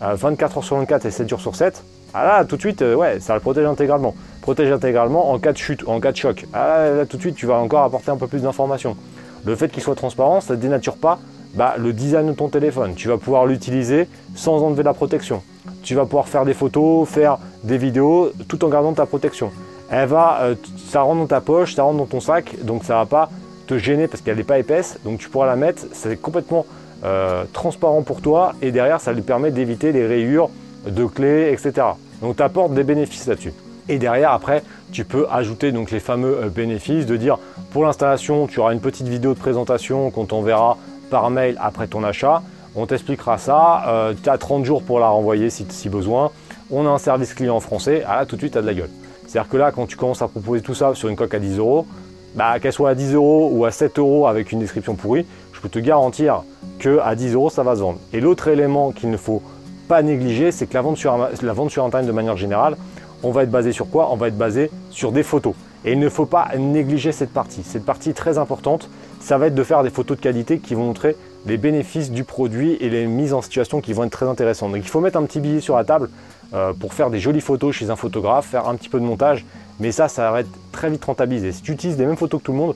[0.00, 1.82] 24 euh, heures sur 24 et 7 jours sur 7,
[2.14, 4.14] ah là, tout de suite, euh, ouais, ça le protège intégralement.
[4.40, 6.46] Protège intégralement en cas de chute, en cas de choc.
[6.52, 8.96] Ah là, tout de suite, tu vas encore apporter un peu plus d'informations.
[9.44, 11.18] Le fait qu'il soit transparent, ça ne dénature pas
[11.54, 12.94] bah, le design de ton téléphone.
[12.94, 15.42] Tu vas pouvoir l'utiliser sans enlever la protection.
[15.82, 19.50] Tu vas pouvoir faire des photos, faire des vidéos, tout en gardant ta protection.
[19.90, 20.54] Elle va, euh,
[20.90, 23.30] ça rentre dans ta poche, ça rentre dans ton sac, donc ça va pas
[23.66, 24.98] te gêner parce qu'elle n'est pas épaisse.
[25.04, 26.66] Donc tu pourras la mettre, c'est complètement
[27.04, 30.50] euh, transparent pour toi et derrière, ça lui permet d'éviter les rayures
[30.90, 31.86] de clés, etc.
[32.20, 33.52] Donc tu apportes des bénéfices là-dessus.
[33.88, 37.38] Et derrière, après, tu peux ajouter donc les fameux euh, bénéfices de dire
[37.72, 40.76] pour l'installation, tu auras une petite vidéo de présentation qu'on t'enverra
[41.10, 42.42] par mail après ton achat.
[42.74, 44.14] On t'expliquera ça.
[44.22, 46.30] Tu as 30 jours pour la renvoyer si, besoin.
[46.70, 48.04] On a un service client français.
[48.06, 48.90] Ah là, tout de suite, tu as de la gueule.
[49.26, 51.58] C'est-à-dire que là, quand tu commences à proposer tout ça sur une coque à 10
[51.58, 51.86] euros,
[52.34, 55.60] bah, qu'elle soit à 10 euros ou à 7 euros avec une description pourrie, je
[55.60, 56.42] peux te garantir
[56.78, 57.98] que à 10 euros, ça va se vendre.
[58.12, 59.42] Et l'autre élément qu'il ne faut
[59.88, 62.76] pas négliger, c'est que la vente, sur, la vente sur Internet de manière générale,
[63.22, 64.12] on va être basé sur quoi?
[64.12, 65.54] On va être basé sur des photos.
[65.84, 67.62] Et il ne faut pas négliger cette partie.
[67.64, 68.88] Cette partie très importante,
[69.20, 72.24] ça va être de faire des photos de qualité qui vont montrer les bénéfices du
[72.24, 74.72] produit et les mises en situation qui vont être très intéressantes.
[74.72, 76.10] Donc il faut mettre un petit billet sur la table
[76.52, 79.44] euh, pour faire des jolies photos chez un photographe, faire un petit peu de montage,
[79.80, 81.52] mais ça, ça va être très vite rentabilisé.
[81.52, 82.74] Si tu utilises les mêmes photos que tout le monde,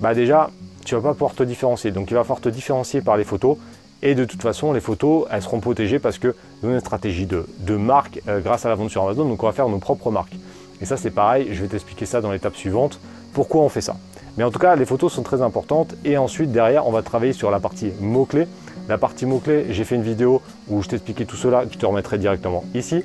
[0.00, 0.50] bah déjà,
[0.84, 1.90] tu vas pas pouvoir te différencier.
[1.90, 3.56] Donc il va falloir te différencier par les photos
[4.02, 7.26] et de toute façon, les photos, elles seront protégées parce que nous avons une stratégie
[7.26, 9.24] de, marque euh, grâce à la vente sur Amazon.
[9.24, 10.36] Donc, on va faire nos propres marques.
[10.80, 11.48] Et ça, c'est pareil.
[11.52, 12.98] Je vais t'expliquer ça dans l'étape suivante.
[13.32, 13.96] Pourquoi on fait ça?
[14.36, 15.94] Mais en tout cas, les photos sont très importantes.
[16.04, 18.48] Et ensuite, derrière, on va travailler sur la partie mots-clés.
[18.88, 22.18] La partie mots-clés, j'ai fait une vidéo où je t'expliquais tout cela qui te remettrai
[22.18, 23.04] directement ici.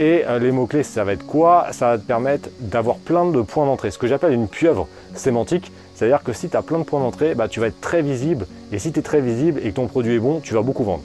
[0.00, 1.68] Et euh, les mots-clés, ça va être quoi?
[1.70, 5.70] Ça va te permettre d'avoir plein de points d'entrée, ce que j'appelle une pieuvre sémantique.
[6.02, 8.48] C'est-à-dire que si tu as plein de points d'entrée, bah, tu vas être très visible.
[8.72, 10.82] Et si tu es très visible et que ton produit est bon, tu vas beaucoup
[10.82, 11.04] vendre.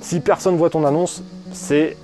[0.00, 1.98] Si personne voit ton annonce, c'est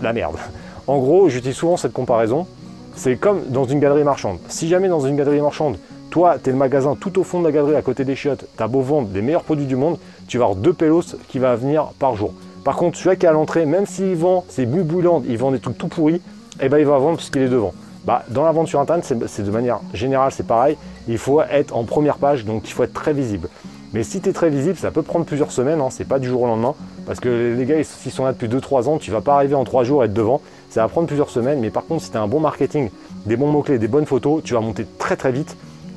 [0.00, 0.36] la merde.
[0.86, 2.46] En gros, j'utilise souvent cette comparaison.
[2.94, 4.38] C'est comme dans une galerie marchande.
[4.48, 5.76] Si jamais dans une galerie marchande,
[6.10, 8.44] toi, tu es le magasin tout au fond de la galerie à côté des chiottes,
[8.56, 11.40] tu as beau vendre les meilleurs produits du monde, tu vas avoir deux pélos qui
[11.40, 12.32] vont venir par jour.
[12.64, 15.58] Par contre, celui qui est à l'entrée, même s'il vend, c'est bouboulant, il vend des
[15.58, 16.20] trucs tout pourris,
[16.60, 17.74] eh ben, il va vendre puisqu'il est devant.
[18.04, 20.76] Bah, dans la vente sur Internet, c'est de manière générale, c'est pareil.
[21.08, 23.48] Il faut être en première page, donc il faut être très visible.
[23.92, 26.26] Mais si tu es très visible, ça peut prendre plusieurs semaines, hein, c'est pas du
[26.26, 26.74] jour au lendemain.
[27.06, 29.64] Parce que les gars, s'ils sont là depuis 2-3 ans, tu vas pas arriver en
[29.64, 30.40] 3 jours à être devant.
[30.70, 32.90] Ça va prendre plusieurs semaines, mais par contre, si tu as un bon marketing,
[33.26, 35.56] des bons mots-clés, des bonnes photos, tu vas monter très très vite.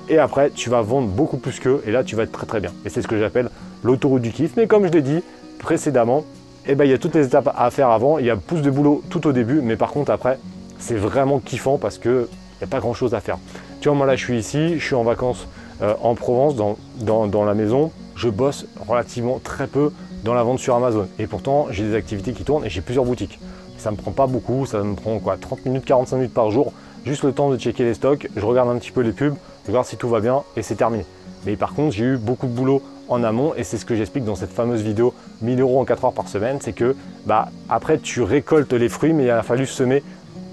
[0.09, 2.59] Et après, tu vas vendre beaucoup plus qu'eux, et là, tu vas être très très
[2.59, 2.71] bien.
[2.85, 3.49] Et c'est ce que j'appelle
[3.83, 4.57] l'autoroute du kiff.
[4.57, 5.23] Mais comme je l'ai dit
[5.57, 6.25] précédemment,
[6.67, 8.19] eh ben, il y a toutes les étapes à faire avant.
[8.19, 10.37] Il y a plus de boulot tout au début, mais par contre, après,
[10.79, 13.37] c'est vraiment kiffant parce qu'il n'y a pas grand chose à faire.
[13.81, 15.47] Tu vois, moi là je suis ici, je suis en vacances
[15.81, 19.91] euh, en Provence, dans, la maison, je bosse relativement très peu
[20.23, 21.07] dans la vente sur Amazon.
[21.19, 23.39] Et pourtant, j'ai des activités qui tournent et j'ai plusieurs boutiques.
[23.77, 26.71] Ça me prend pas beaucoup, ça me prend quoi 30 minutes, 45 minutes par jour,
[27.05, 29.35] juste le temps de checker les stocks, je regarde un petit peu les pubs,
[29.65, 31.05] je regarde si tout va bien et c'est terminé.
[31.45, 34.23] Mais par contre, j'ai eu beaucoup de boulot en amont et c'est ce que j'explique
[34.23, 37.99] dans cette fameuse vidéo 1000 euros en 4 heures par semaine, c'est que bah, après
[37.99, 40.03] tu récoltes les fruits mais il a fallu semer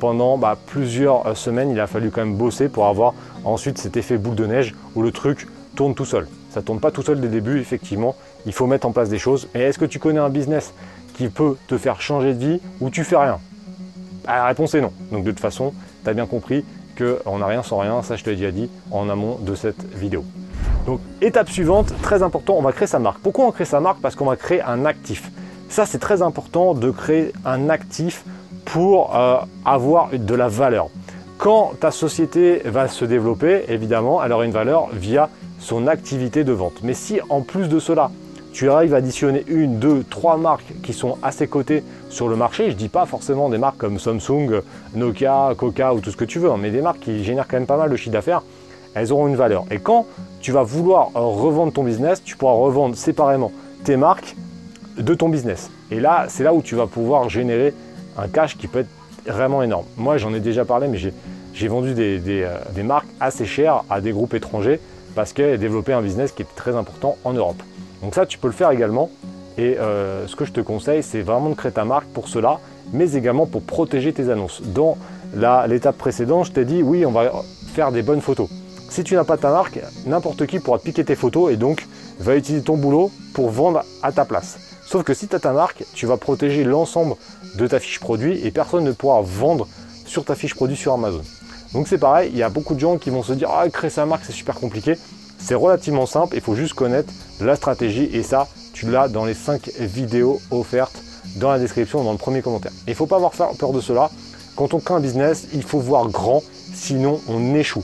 [0.03, 3.97] pendant bah, plusieurs euh, semaines, il a fallu quand même bosser pour avoir ensuite cet
[3.97, 6.27] effet boule de neige où le truc tourne tout seul.
[6.51, 9.09] Ça ne tourne pas tout seul dès le début, effectivement, il faut mettre en place
[9.09, 9.47] des choses.
[9.55, 10.75] Et est-ce que tu connais un business
[11.15, 13.39] qui peut te faire changer de vie ou tu fais rien?
[14.27, 14.91] Bah, La réponse est non.
[15.13, 16.65] Donc de toute façon, tu as bien compris
[16.99, 19.85] qu'on n'a rien sans rien, ça je te l'ai déjà dit en amont de cette
[19.95, 20.25] vidéo.
[20.85, 23.21] Donc étape suivante, très important, on va créer sa marque.
[23.21, 24.01] Pourquoi on crée sa marque?
[24.01, 25.31] Parce qu'on va créer un actif.
[25.69, 28.25] Ça c'est très important de créer un actif
[28.73, 30.89] pour euh, avoir de la valeur.
[31.37, 36.53] Quand ta société va se développer, évidemment, elle aura une valeur via son activité de
[36.53, 36.83] vente.
[36.83, 38.11] Mais si en plus de cela,
[38.55, 42.37] tu arrives à additionner une, deux, trois marques qui sont à ses côtés sur le
[42.37, 44.63] marché, je ne dis pas forcément des marques comme Samsung,
[44.95, 47.59] Nokia, Coca ou tout ce que tu veux, hein, mais des marques qui génèrent quand
[47.59, 48.43] même pas mal de chiffre d'affaires,
[48.95, 49.67] elles auront une valeur.
[49.71, 50.07] Et quand
[50.41, 53.53] tu vas vouloir revendre ton business, tu pourras revendre séparément
[53.85, 54.35] tes marques
[54.97, 55.71] de ton business.
[55.91, 57.75] Et là, c'est là où tu vas pouvoir générer
[58.17, 58.89] un cash qui peut être
[59.27, 59.85] vraiment énorme.
[59.97, 64.01] Moi, j'en ai déjà parlé, mais j'ai vendu des, euh, des, marques assez chères à
[64.01, 64.81] des groupes étrangers
[65.15, 67.63] parce qu'elles développaient un business qui était très important en Europe.
[68.03, 69.11] Donc ça, tu peux le faire également.
[69.59, 72.59] Et euh, ce que je te conseille, c'est vraiment de créer ta marque pour cela,
[72.93, 74.63] mais également pour protéger tes annonces.
[74.63, 74.97] Dans
[75.69, 77.31] l'étape précédente, je t'ai dit, oui, on va
[77.75, 78.49] faire des bonnes photos.
[78.89, 81.87] Si tu n'as pas ta marque, n'importe qui pourra piquer tes photos et donc
[82.19, 84.72] va utiliser ton boulot pour vendre à ta place.
[84.93, 87.15] Sauf que si tu as ta marque, tu vas protéger l'ensemble
[87.55, 89.67] de ta fiche produit et personne ne pourra vendre
[90.05, 91.23] sur ta fiche produit sur Amazon.
[91.73, 93.89] Donc c'est pareil, il y a beaucoup de gens qui vont se dire ah créer
[93.89, 94.99] sa marque c'est super compliqué.
[95.39, 99.33] C'est relativement simple, il faut juste connaître la stratégie et ça tu l'as dans les
[99.33, 101.03] 5 vidéos offertes
[101.37, 102.73] dans la description dans le premier commentaire.
[102.87, 104.11] Il ne faut pas avoir peur de cela.
[104.57, 106.43] Quand on crée un business, il faut voir grand,
[106.75, 107.83] sinon on échoue.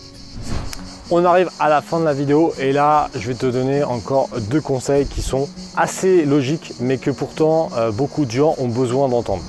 [1.10, 4.28] On arrive à la fin de la vidéo et là je vais te donner encore
[4.50, 9.08] deux conseils qui sont assez logiques mais que pourtant euh, beaucoup de gens ont besoin
[9.08, 9.42] d'entendre.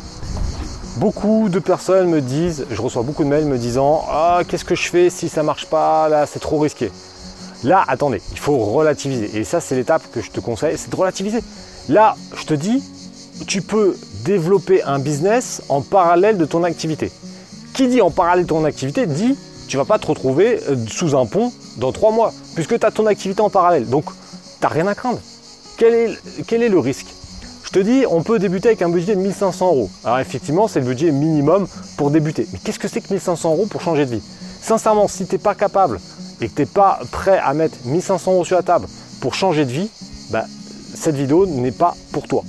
[0.95, 4.75] Beaucoup de personnes me disent, je reçois beaucoup de mails me disant ah qu'est-ce que
[4.75, 6.91] je fais si ça marche pas là c'est trop risqué.
[7.65, 10.95] Là attendez, il faut relativiser et ça c'est l'étape que je te conseille, c'est de
[10.95, 11.43] relativiser.
[11.89, 12.81] Là je te dis
[13.47, 17.11] tu peux développer un business en parallèle de ton activité.
[17.73, 19.35] Qui dit en parallèle de ton activité dit
[19.69, 22.91] tu vas pas te retrouver euh, sous un pont dans trois mois, puisque tu as
[22.91, 23.87] ton activité en parallèle.
[23.87, 24.11] Donc, tu
[24.63, 25.19] n'as rien à craindre.
[25.77, 27.05] Quel est, le risque?
[27.63, 29.89] Je te dis, on peut débuter avec un budget de 1500 euros.
[30.03, 32.47] Alors effectivement, c'est le budget minimum pour débuter.
[32.51, 34.23] Mais qu'est-ce que c'est que 1500 euros pour changer de vie?
[34.59, 35.99] Sincèrement, si tu n'es pas capable
[36.41, 38.87] et que tu n'es pas prêt à mettre 1500 euros sur la table
[39.21, 39.89] pour changer de vie,
[40.31, 40.45] bah,
[40.95, 42.43] cette vidéo n'est pas pour toi.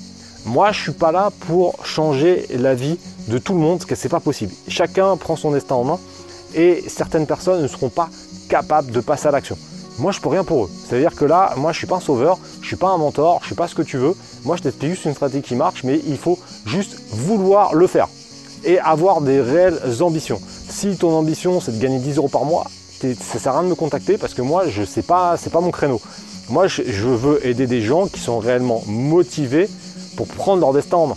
[0.46, 3.90] Moi, je ne suis pas là pour changer la vie de tout le monde, parce
[3.90, 4.54] que ce n'est pas possible.
[4.68, 5.98] Chacun prend son destin en main
[6.54, 8.08] et certaines personnes ne seront pas
[8.48, 9.56] capables de passer à l'action.
[9.98, 10.70] Moi, je peux rien pour eux.
[10.86, 13.46] C'est-à-dire que là, moi, je suis pas un sauveur, je suis pas un mentor, je
[13.46, 14.14] suis pas ce que tu veux.
[14.44, 18.08] Moi, je t'explique juste une stratégie qui marche, mais il faut juste vouloir le faire
[18.64, 20.40] et avoir des réelles ambitions.
[20.68, 22.64] Si ton ambition, c'est de gagner 10 euros par mois,
[23.00, 25.60] ça sert à rien de me contacter parce que moi, je sais pas, c'est pas
[25.60, 26.00] mon créneau.
[26.48, 29.68] Moi, je, je veux aider des gens qui sont réellement motivés
[30.16, 31.16] pour prendre leur destin en main.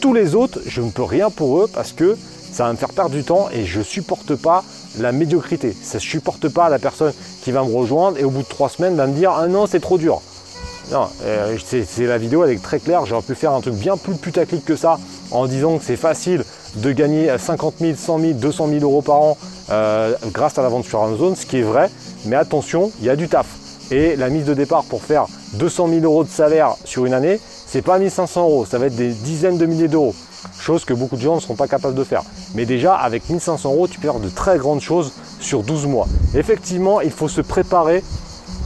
[0.00, 2.16] Tous les autres, je ne peux rien pour eux parce que
[2.52, 4.62] ça va me faire perdre du temps et je supporte pas
[4.98, 5.74] la médiocrité.
[5.82, 7.12] Ça ne supporte pas la personne
[7.42, 9.66] qui va me rejoindre et au bout de trois semaines va me dire Ah non,
[9.66, 10.20] c'est trop dur.
[10.90, 13.06] Non, euh, c'est la vidéo, elle est très claire.
[13.06, 14.98] J'aurais pu faire un truc bien plus putaclic que ça
[15.30, 16.44] en disant que c'est facile
[16.76, 19.38] de gagner 50 000, 100 000, 200 000 euros par an
[19.70, 21.88] euh, grâce à la vente sur Amazon, ce qui est vrai.
[22.26, 23.46] Mais attention, il y a du taf.
[23.90, 27.40] Et la mise de départ pour faire 200 000 euros de salaire sur une année,
[27.72, 30.14] c'est pas 1500 euros, ça va être des dizaines de milliers d'euros
[30.58, 32.22] chose que beaucoup de gens ne seront pas capables de faire.
[32.54, 36.06] Mais déjà, avec 1500 euros, tu peux faire de très grandes choses sur 12 mois.
[36.34, 38.04] Effectivement, il faut se préparer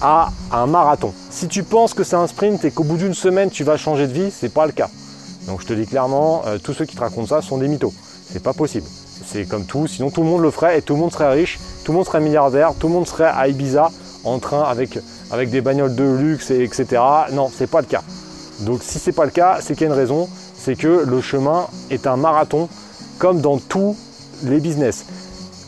[0.02, 1.12] à un marathon.
[1.30, 4.08] Si tu penses que c'est un sprint et qu'au bout d'une semaine, tu vas changer
[4.08, 4.90] de vie, ce n'est pas le cas.
[5.46, 7.94] Donc je te dis clairement, euh, tous ceux qui te racontent ça sont des mythos.
[8.32, 8.86] C'est pas possible.
[9.24, 11.60] C'est comme tout, sinon tout le monde le ferait et tout le monde serait riche,
[11.84, 13.90] tout le monde serait milliardaire, tout le monde serait à Ibiza
[14.24, 14.98] en train avec,
[15.30, 17.00] avec des bagnoles de luxe, et etc.
[17.32, 18.02] Non, c'est pas le cas.
[18.60, 20.28] Donc si c'est pas le cas, c'est qu'il y a une raison
[20.66, 22.68] c'est que le chemin est un marathon
[23.18, 23.96] comme dans tous
[24.42, 25.04] les business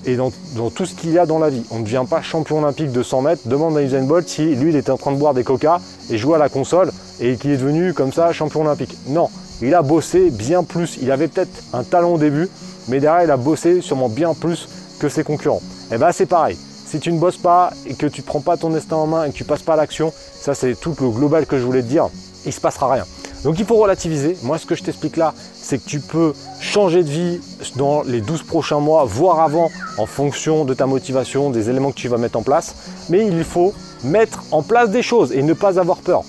[0.07, 0.31] et dans,
[0.71, 1.63] tout ce qu'il y a dans la vie.
[1.71, 3.43] On ne devient pas champion olympique de 100 mètres.
[3.47, 5.81] Demande à Usain Bolt si lui il était en train de boire des coca
[6.11, 8.97] et jouer à la console et qu'il est devenu comme ça champion olympique.
[9.07, 9.29] Non,
[9.61, 10.99] il a bossé bien plus.
[11.03, 12.49] Il avait peut-être un talent au début,
[12.89, 14.69] mais derrière, il a bossé sûrement bien plus
[14.99, 15.63] que ses concurrents.
[15.91, 16.57] Et eh bien, c'est pareil.
[16.87, 19.25] Si tu ne bosses pas et que tu ne prends pas ton destin en main
[19.25, 21.83] et que tu passes pas à l'action, ça c'est tout le global que je voulais
[21.83, 22.09] te dire,
[22.47, 23.05] il se passera rien.
[23.45, 24.37] Donc il faut relativiser.
[24.43, 27.41] Moi, ce que je t'explique là, c'est que tu peux changer de vie
[27.77, 31.97] dans les 12 prochains mois, voire avant, en fonction de ta motivation, des éléments que
[31.97, 32.75] tu vas mettre en place.
[33.11, 33.73] Mais il faut
[34.03, 36.23] mettre en place des choses et ne pas avoir peur.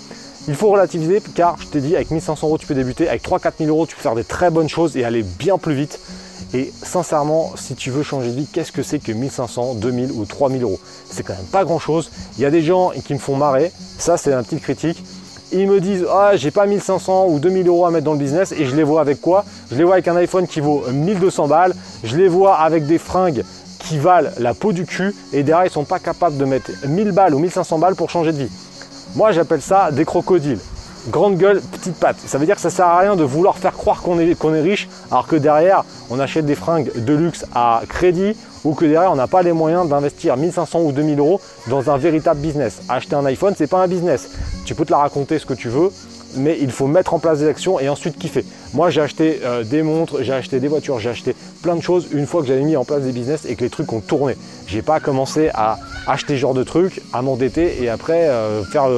[0.48, 3.08] Il faut relativiser car je t'ai dit, avec 1500 euros, tu peux débuter.
[3.08, 5.76] Avec 3-4 000 euros, tu peux faire des très bonnes choses et aller bien plus
[5.76, 6.00] vite.
[6.54, 10.26] Et sincèrement, si tu veux changer de vie, qu'est-ce que c'est que 1500, 2000 ou
[10.26, 10.80] 3000 euros?
[11.10, 12.10] C'est quand même pas grand chose.
[12.38, 13.72] Il y a des gens qui me font marrer.
[14.00, 15.04] Ça, c'est un petit critique
[15.52, 18.52] ils me disent ah j'ai pas 1500 ou 2000 euros à mettre dans le business
[18.52, 19.46] et je les vois avec quoi?
[19.72, 21.74] Je les vois avec un iPhone qui vaut 1200 balles,
[22.04, 23.44] je les vois avec des fringues
[23.80, 27.12] qui valent la peau du cul et derrière ils sont pas capables de mettre 1000
[27.12, 28.52] balles ou 1500 balles pour changer de vie.
[29.16, 30.60] Moi j'appelle ça des crocodiles.
[31.08, 32.18] Grande gueule, petite patte.
[32.20, 34.62] Ça veut dire que ça sert à rien de vouloir faire croire qu'on est, est
[34.62, 38.36] riche alors que derrière on achète des fringues de luxe à crédit
[38.66, 41.98] ou que derrière on n'a pas les moyens d'investir 1500 ou 2000 euros dans un
[41.98, 42.82] véritable business.
[42.90, 44.30] Acheter un iPhone, c'est pas un business.
[44.66, 45.90] Tu peux te la raconter ce que tu veux,
[46.36, 48.46] mais il faut mettre en place des actions et ensuite kiffer.
[48.74, 52.08] Moi, j'ai acheté euh, des montres, j'ai acheté des voitures, j'ai acheté plein de choses
[52.12, 54.36] une fois que j'avais mis en place des business et que les trucs ont tourné.
[54.68, 58.90] J'ai pas commencé à acheter ce genre de trucs, à m'endetter et après euh, faire,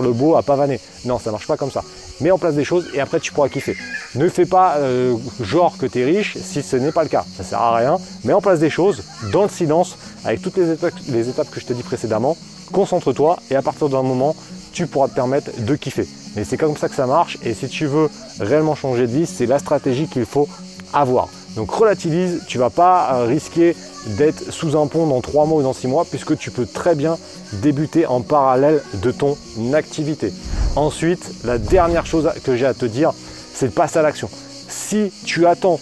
[0.00, 0.80] le, beau à pavaner.
[1.04, 1.82] Non, ça marche pas comme ça.
[2.20, 3.76] Mets en place des choses et après tu pourras kiffer.
[4.14, 7.24] Ne fais pas euh, genre que tu es riche si ce n'est pas le cas.
[7.36, 7.98] Ça sert à rien.
[8.24, 11.60] Mets en place des choses dans le silence avec toutes les étapes, les étapes que
[11.60, 12.36] je t'ai dit précédemment.
[12.72, 14.36] Concentre-toi et à partir d'un moment,
[14.72, 16.06] tu pourras te permettre de kiffer.
[16.36, 18.08] Mais c'est comme ça que ça marche et si tu veux
[18.38, 20.48] réellement changer de vie, c'est la stratégie qu'il faut
[20.92, 21.28] avoir.
[21.56, 23.76] Donc relativise, tu ne vas pas euh, risquer
[24.06, 26.94] d'être sous un pont dans 3 mois ou dans 6 mois puisque tu peux très
[26.94, 27.18] bien
[27.54, 29.36] débuter en parallèle de ton
[29.74, 30.32] activité.
[30.76, 33.12] Ensuite, la dernière chose que j'ai à te dire,
[33.52, 34.30] c'est de passer à l'action.
[34.68, 35.80] Si tu attends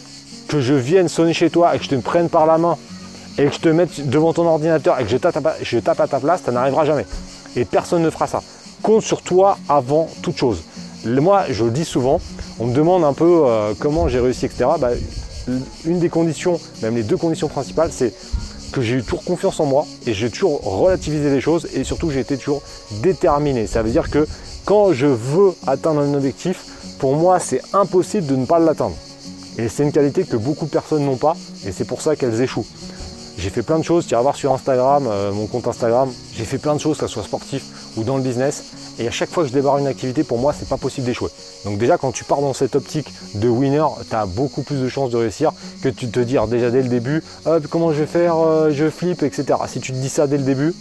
[0.48, 2.78] que je vienne sonner chez toi et que je te prenne par la main
[3.36, 6.08] et que je te mette devant ton ordinateur et que je tape, je tape à
[6.08, 7.04] ta place, ça n'arrivera jamais.
[7.54, 8.42] Et personne ne fera ça
[8.82, 10.62] compte sur toi avant toute chose.
[11.04, 12.20] Moi, je le dis souvent,
[12.58, 14.70] on me demande un peu euh, comment j'ai réussi, etc.
[14.80, 14.90] Bah,
[15.84, 18.12] une des conditions, même les deux conditions principales, c'est
[18.72, 22.10] que j'ai eu toujours confiance en moi et j'ai toujours relativisé les choses et surtout
[22.10, 22.62] j'ai été toujours
[23.02, 23.66] déterminé.
[23.66, 24.26] Ça veut dire que
[24.64, 26.64] quand je veux atteindre un objectif,
[26.98, 28.96] pour moi c'est impossible de ne pas l'atteindre.
[29.56, 32.40] Et c'est une qualité que beaucoup de personnes n'ont pas et c'est pour ça qu'elles
[32.42, 32.66] échouent.
[33.38, 36.44] J'ai fait plein de choses, tu vas voir sur Instagram, euh, mon compte Instagram, j'ai
[36.44, 37.64] fait plein de choses, que ce soit sportif
[38.04, 38.64] dans le business.
[38.98, 41.30] Et à chaque fois que je débarre une activité, pour moi, c'est pas possible d'échouer.
[41.64, 44.88] Donc déjà, quand tu pars dans cette optique de winner, tu as beaucoup plus de
[44.88, 47.22] chances de réussir que tu te dire déjà dès le début,
[47.70, 49.58] comment je vais faire, euh, je flippe, etc.
[49.66, 50.74] Si tu te dis ça dès le début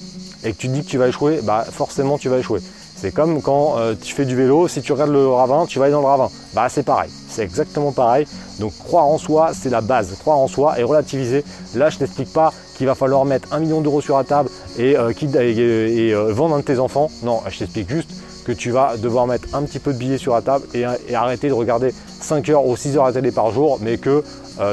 [0.44, 2.62] et que tu te dis que tu vas échouer, bah forcément tu vas échouer.
[2.96, 5.86] C'est comme quand euh, tu fais du vélo, si tu regardes le ravin, tu vas
[5.86, 6.30] aller dans le ravin.
[6.56, 8.26] Bah c'est pareil, c'est exactement pareil.
[8.60, 10.16] Donc croire en soi, c'est la base.
[10.20, 11.44] Croire en soi et relativiser.
[11.76, 14.96] Là, je t'explique pas qu'il va falloir mettre un million d'euros sur la table et,
[14.96, 17.10] euh, euh, vendre un de tes enfants.
[17.24, 18.12] Non, je t'explique juste
[18.46, 21.50] que tu vas devoir mettre un petit peu de billets sur la table et, arrêter
[21.50, 24.24] de regarder 5 heures ou 6 heures à télé par jour, mais que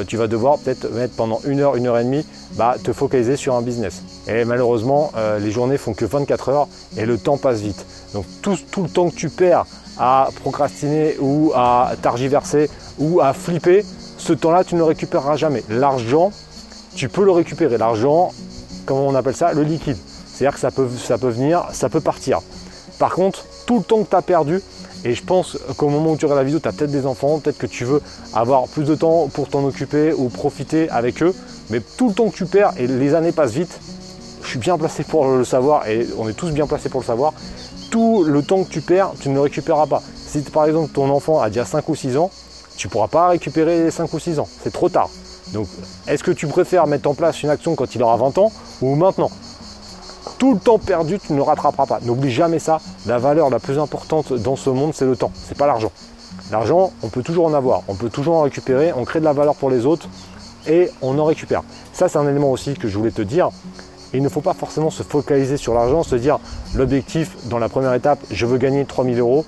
[0.07, 3.37] tu vas devoir peut-être mettre pendant une heure, une heure et demie, bah, te focaliser
[3.37, 4.03] sur un business.
[4.29, 7.85] Et malheureusement, les journées font que 24 heures et le temps passe vite.
[8.15, 9.67] Donc tout, le temps que tu perds
[9.99, 13.85] à procrastiner ou à targiverser ou à flipper,
[14.17, 15.63] ce temps-là, tu ne le récupéreras jamais.
[15.69, 16.33] L'argent,
[16.95, 17.79] tu peux le récupérer.
[17.79, 18.33] L'argent,
[18.87, 19.53] comment on appelle ça?
[19.53, 19.97] Le liquide.
[20.27, 22.41] C'est-à-dire que ça peut, ça peut venir, ça peut partir.
[22.99, 24.61] Par contre, tout le temps que tu as perdu,
[25.05, 27.39] et je pense qu'au moment où tu regardes la vidéo, tu as peut-être des enfants,
[27.39, 28.01] peut-être que tu veux
[28.33, 31.35] avoir plus de temps pour t'en occuper ou profiter avec eux,
[31.71, 33.79] mais tout le temps que tu perds, et les années passent vite,
[34.43, 37.07] je suis bien placé pour le savoir, et on est tous bien placés pour le
[37.07, 37.33] savoir,
[37.91, 40.03] tout le temps que tu perds, tu ne le récupéreras pas.
[40.27, 42.31] Si par exemple ton enfant a déjà 5 ou 6 ans,
[42.77, 44.49] tu ne pourras pas récupérer les 5 ou 6 ans.
[44.63, 45.11] C'est trop tard.
[45.55, 45.69] Donc
[46.09, 48.53] est-ce que tu préfères mettre en place une action quand il aura 20 ans
[48.83, 49.31] ou maintenant?
[50.37, 52.01] Tout le temps perdu, tu ne rattraperas pas.
[52.03, 52.81] N'oublie jamais ça.
[53.07, 55.31] La valeur la plus importante dans ce monde, c'est le temps.
[55.35, 55.93] C'est pas l'argent.
[56.51, 59.33] L'argent, on peut toujours en avoir, on peut toujours en récupérer, on crée de la
[59.33, 60.09] valeur pour les autres
[60.67, 61.63] et on en récupère.
[61.93, 63.51] Ça, c'est un élément aussi que je voulais te dire
[64.15, 66.39] il ne faut pas forcément se focaliser sur l'argent, se dire
[66.75, 69.45] l'objectif dans la première étape, je veux gagner 3000 euros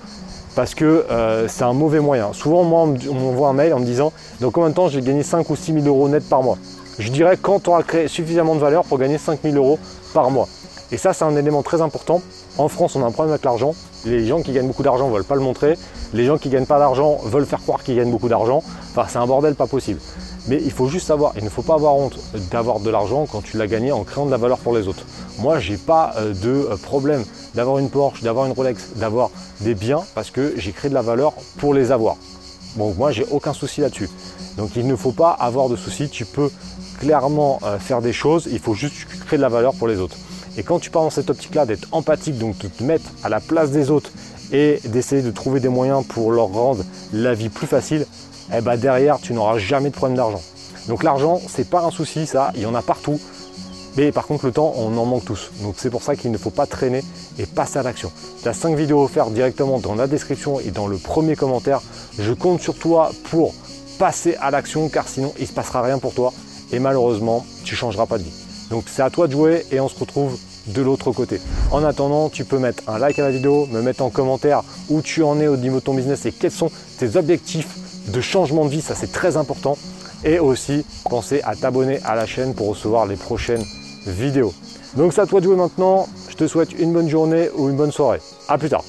[0.57, 2.33] parce que euh, c'est un mauvais moyen.
[2.33, 5.21] Souvent, moi, on m'envoie un mail en me disant dans combien de temps j'ai gagné
[5.21, 6.57] 5 ou 6 000 euros net par mois?
[6.97, 9.77] Je dirais quand on a créé suffisamment de valeur pour gagner 5 000 euros
[10.15, 10.47] par mois.
[10.91, 12.23] Et ça, c'est un élément très important.
[12.57, 13.75] En France, on a un problème avec l'argent.
[14.03, 15.77] Les gens qui gagnent beaucoup d'argent ne veulent pas le montrer.
[16.13, 18.63] Les gens qui ne gagnent pas d'argent veulent faire croire qu'ils gagnent beaucoup d'argent.
[18.89, 19.99] Enfin, c'est un bordel pas possible.
[20.47, 22.17] Mais il faut juste savoir, il ne faut pas avoir honte
[22.51, 25.03] d'avoir de l'argent quand tu l'as gagné en créant de la valeur pour les autres.
[25.39, 29.29] Moi, j'ai pas euh, de euh, problème d'avoir une Porsche, d'avoir une Rolex, d'avoir
[29.61, 32.15] des biens parce que j'ai créé de la valeur pour les avoir.
[32.75, 34.09] Bon, moi, j'ai aucun souci là-dessus.
[34.55, 36.09] Donc, il ne faut pas avoir de soucis.
[36.09, 36.49] Tu peux
[36.99, 38.47] clairement euh, faire des choses.
[38.51, 40.15] Il faut juste créer de la valeur pour les autres.
[40.57, 43.39] Et quand tu pars dans cette optique-là d'être empathique, donc de te mettre à la
[43.39, 44.11] place des autres
[44.51, 46.83] et d'essayer de trouver des moyens pour leur rendre
[47.13, 48.05] la vie plus facile,
[48.53, 50.41] eh ben derrière, tu n'auras jamais de problème d'argent.
[50.87, 53.19] Donc l'argent, c'est pas un souci, ça, il y en a partout.
[53.97, 55.49] Mais par contre, le temps, on en manque tous.
[55.61, 57.03] Donc c'est pour ça qu'il ne faut pas traîner
[57.39, 58.11] et passer à l'action.
[58.41, 61.81] Tu as 5 vidéos offertes directement dans la description et dans le premier commentaire.
[62.19, 63.53] Je compte sur toi pour
[63.97, 66.31] passer à l'action car sinon il ne se passera rien pour toi
[66.71, 68.33] et malheureusement tu ne changeras pas de vie.
[68.69, 70.37] Donc c'est à toi de jouer et on se retrouve
[70.67, 71.41] de l'autre côté.
[71.71, 75.01] En attendant, tu peux mettre un like à la vidéo, me mettre en commentaire où
[75.01, 76.69] tu en es au niveau de ton business et quels sont
[76.99, 77.69] tes objectifs
[78.07, 79.77] de changement de vie, ça c'est très important.
[80.23, 83.63] Et aussi, penser à t'abonner à la chaîne pour recevoir les prochaines
[84.05, 84.53] vidéos.
[84.95, 86.07] Donc c'est à toi de jouer maintenant.
[86.29, 88.19] Je te souhaite une bonne journée ou une bonne soirée.
[88.47, 88.83] A plus tard.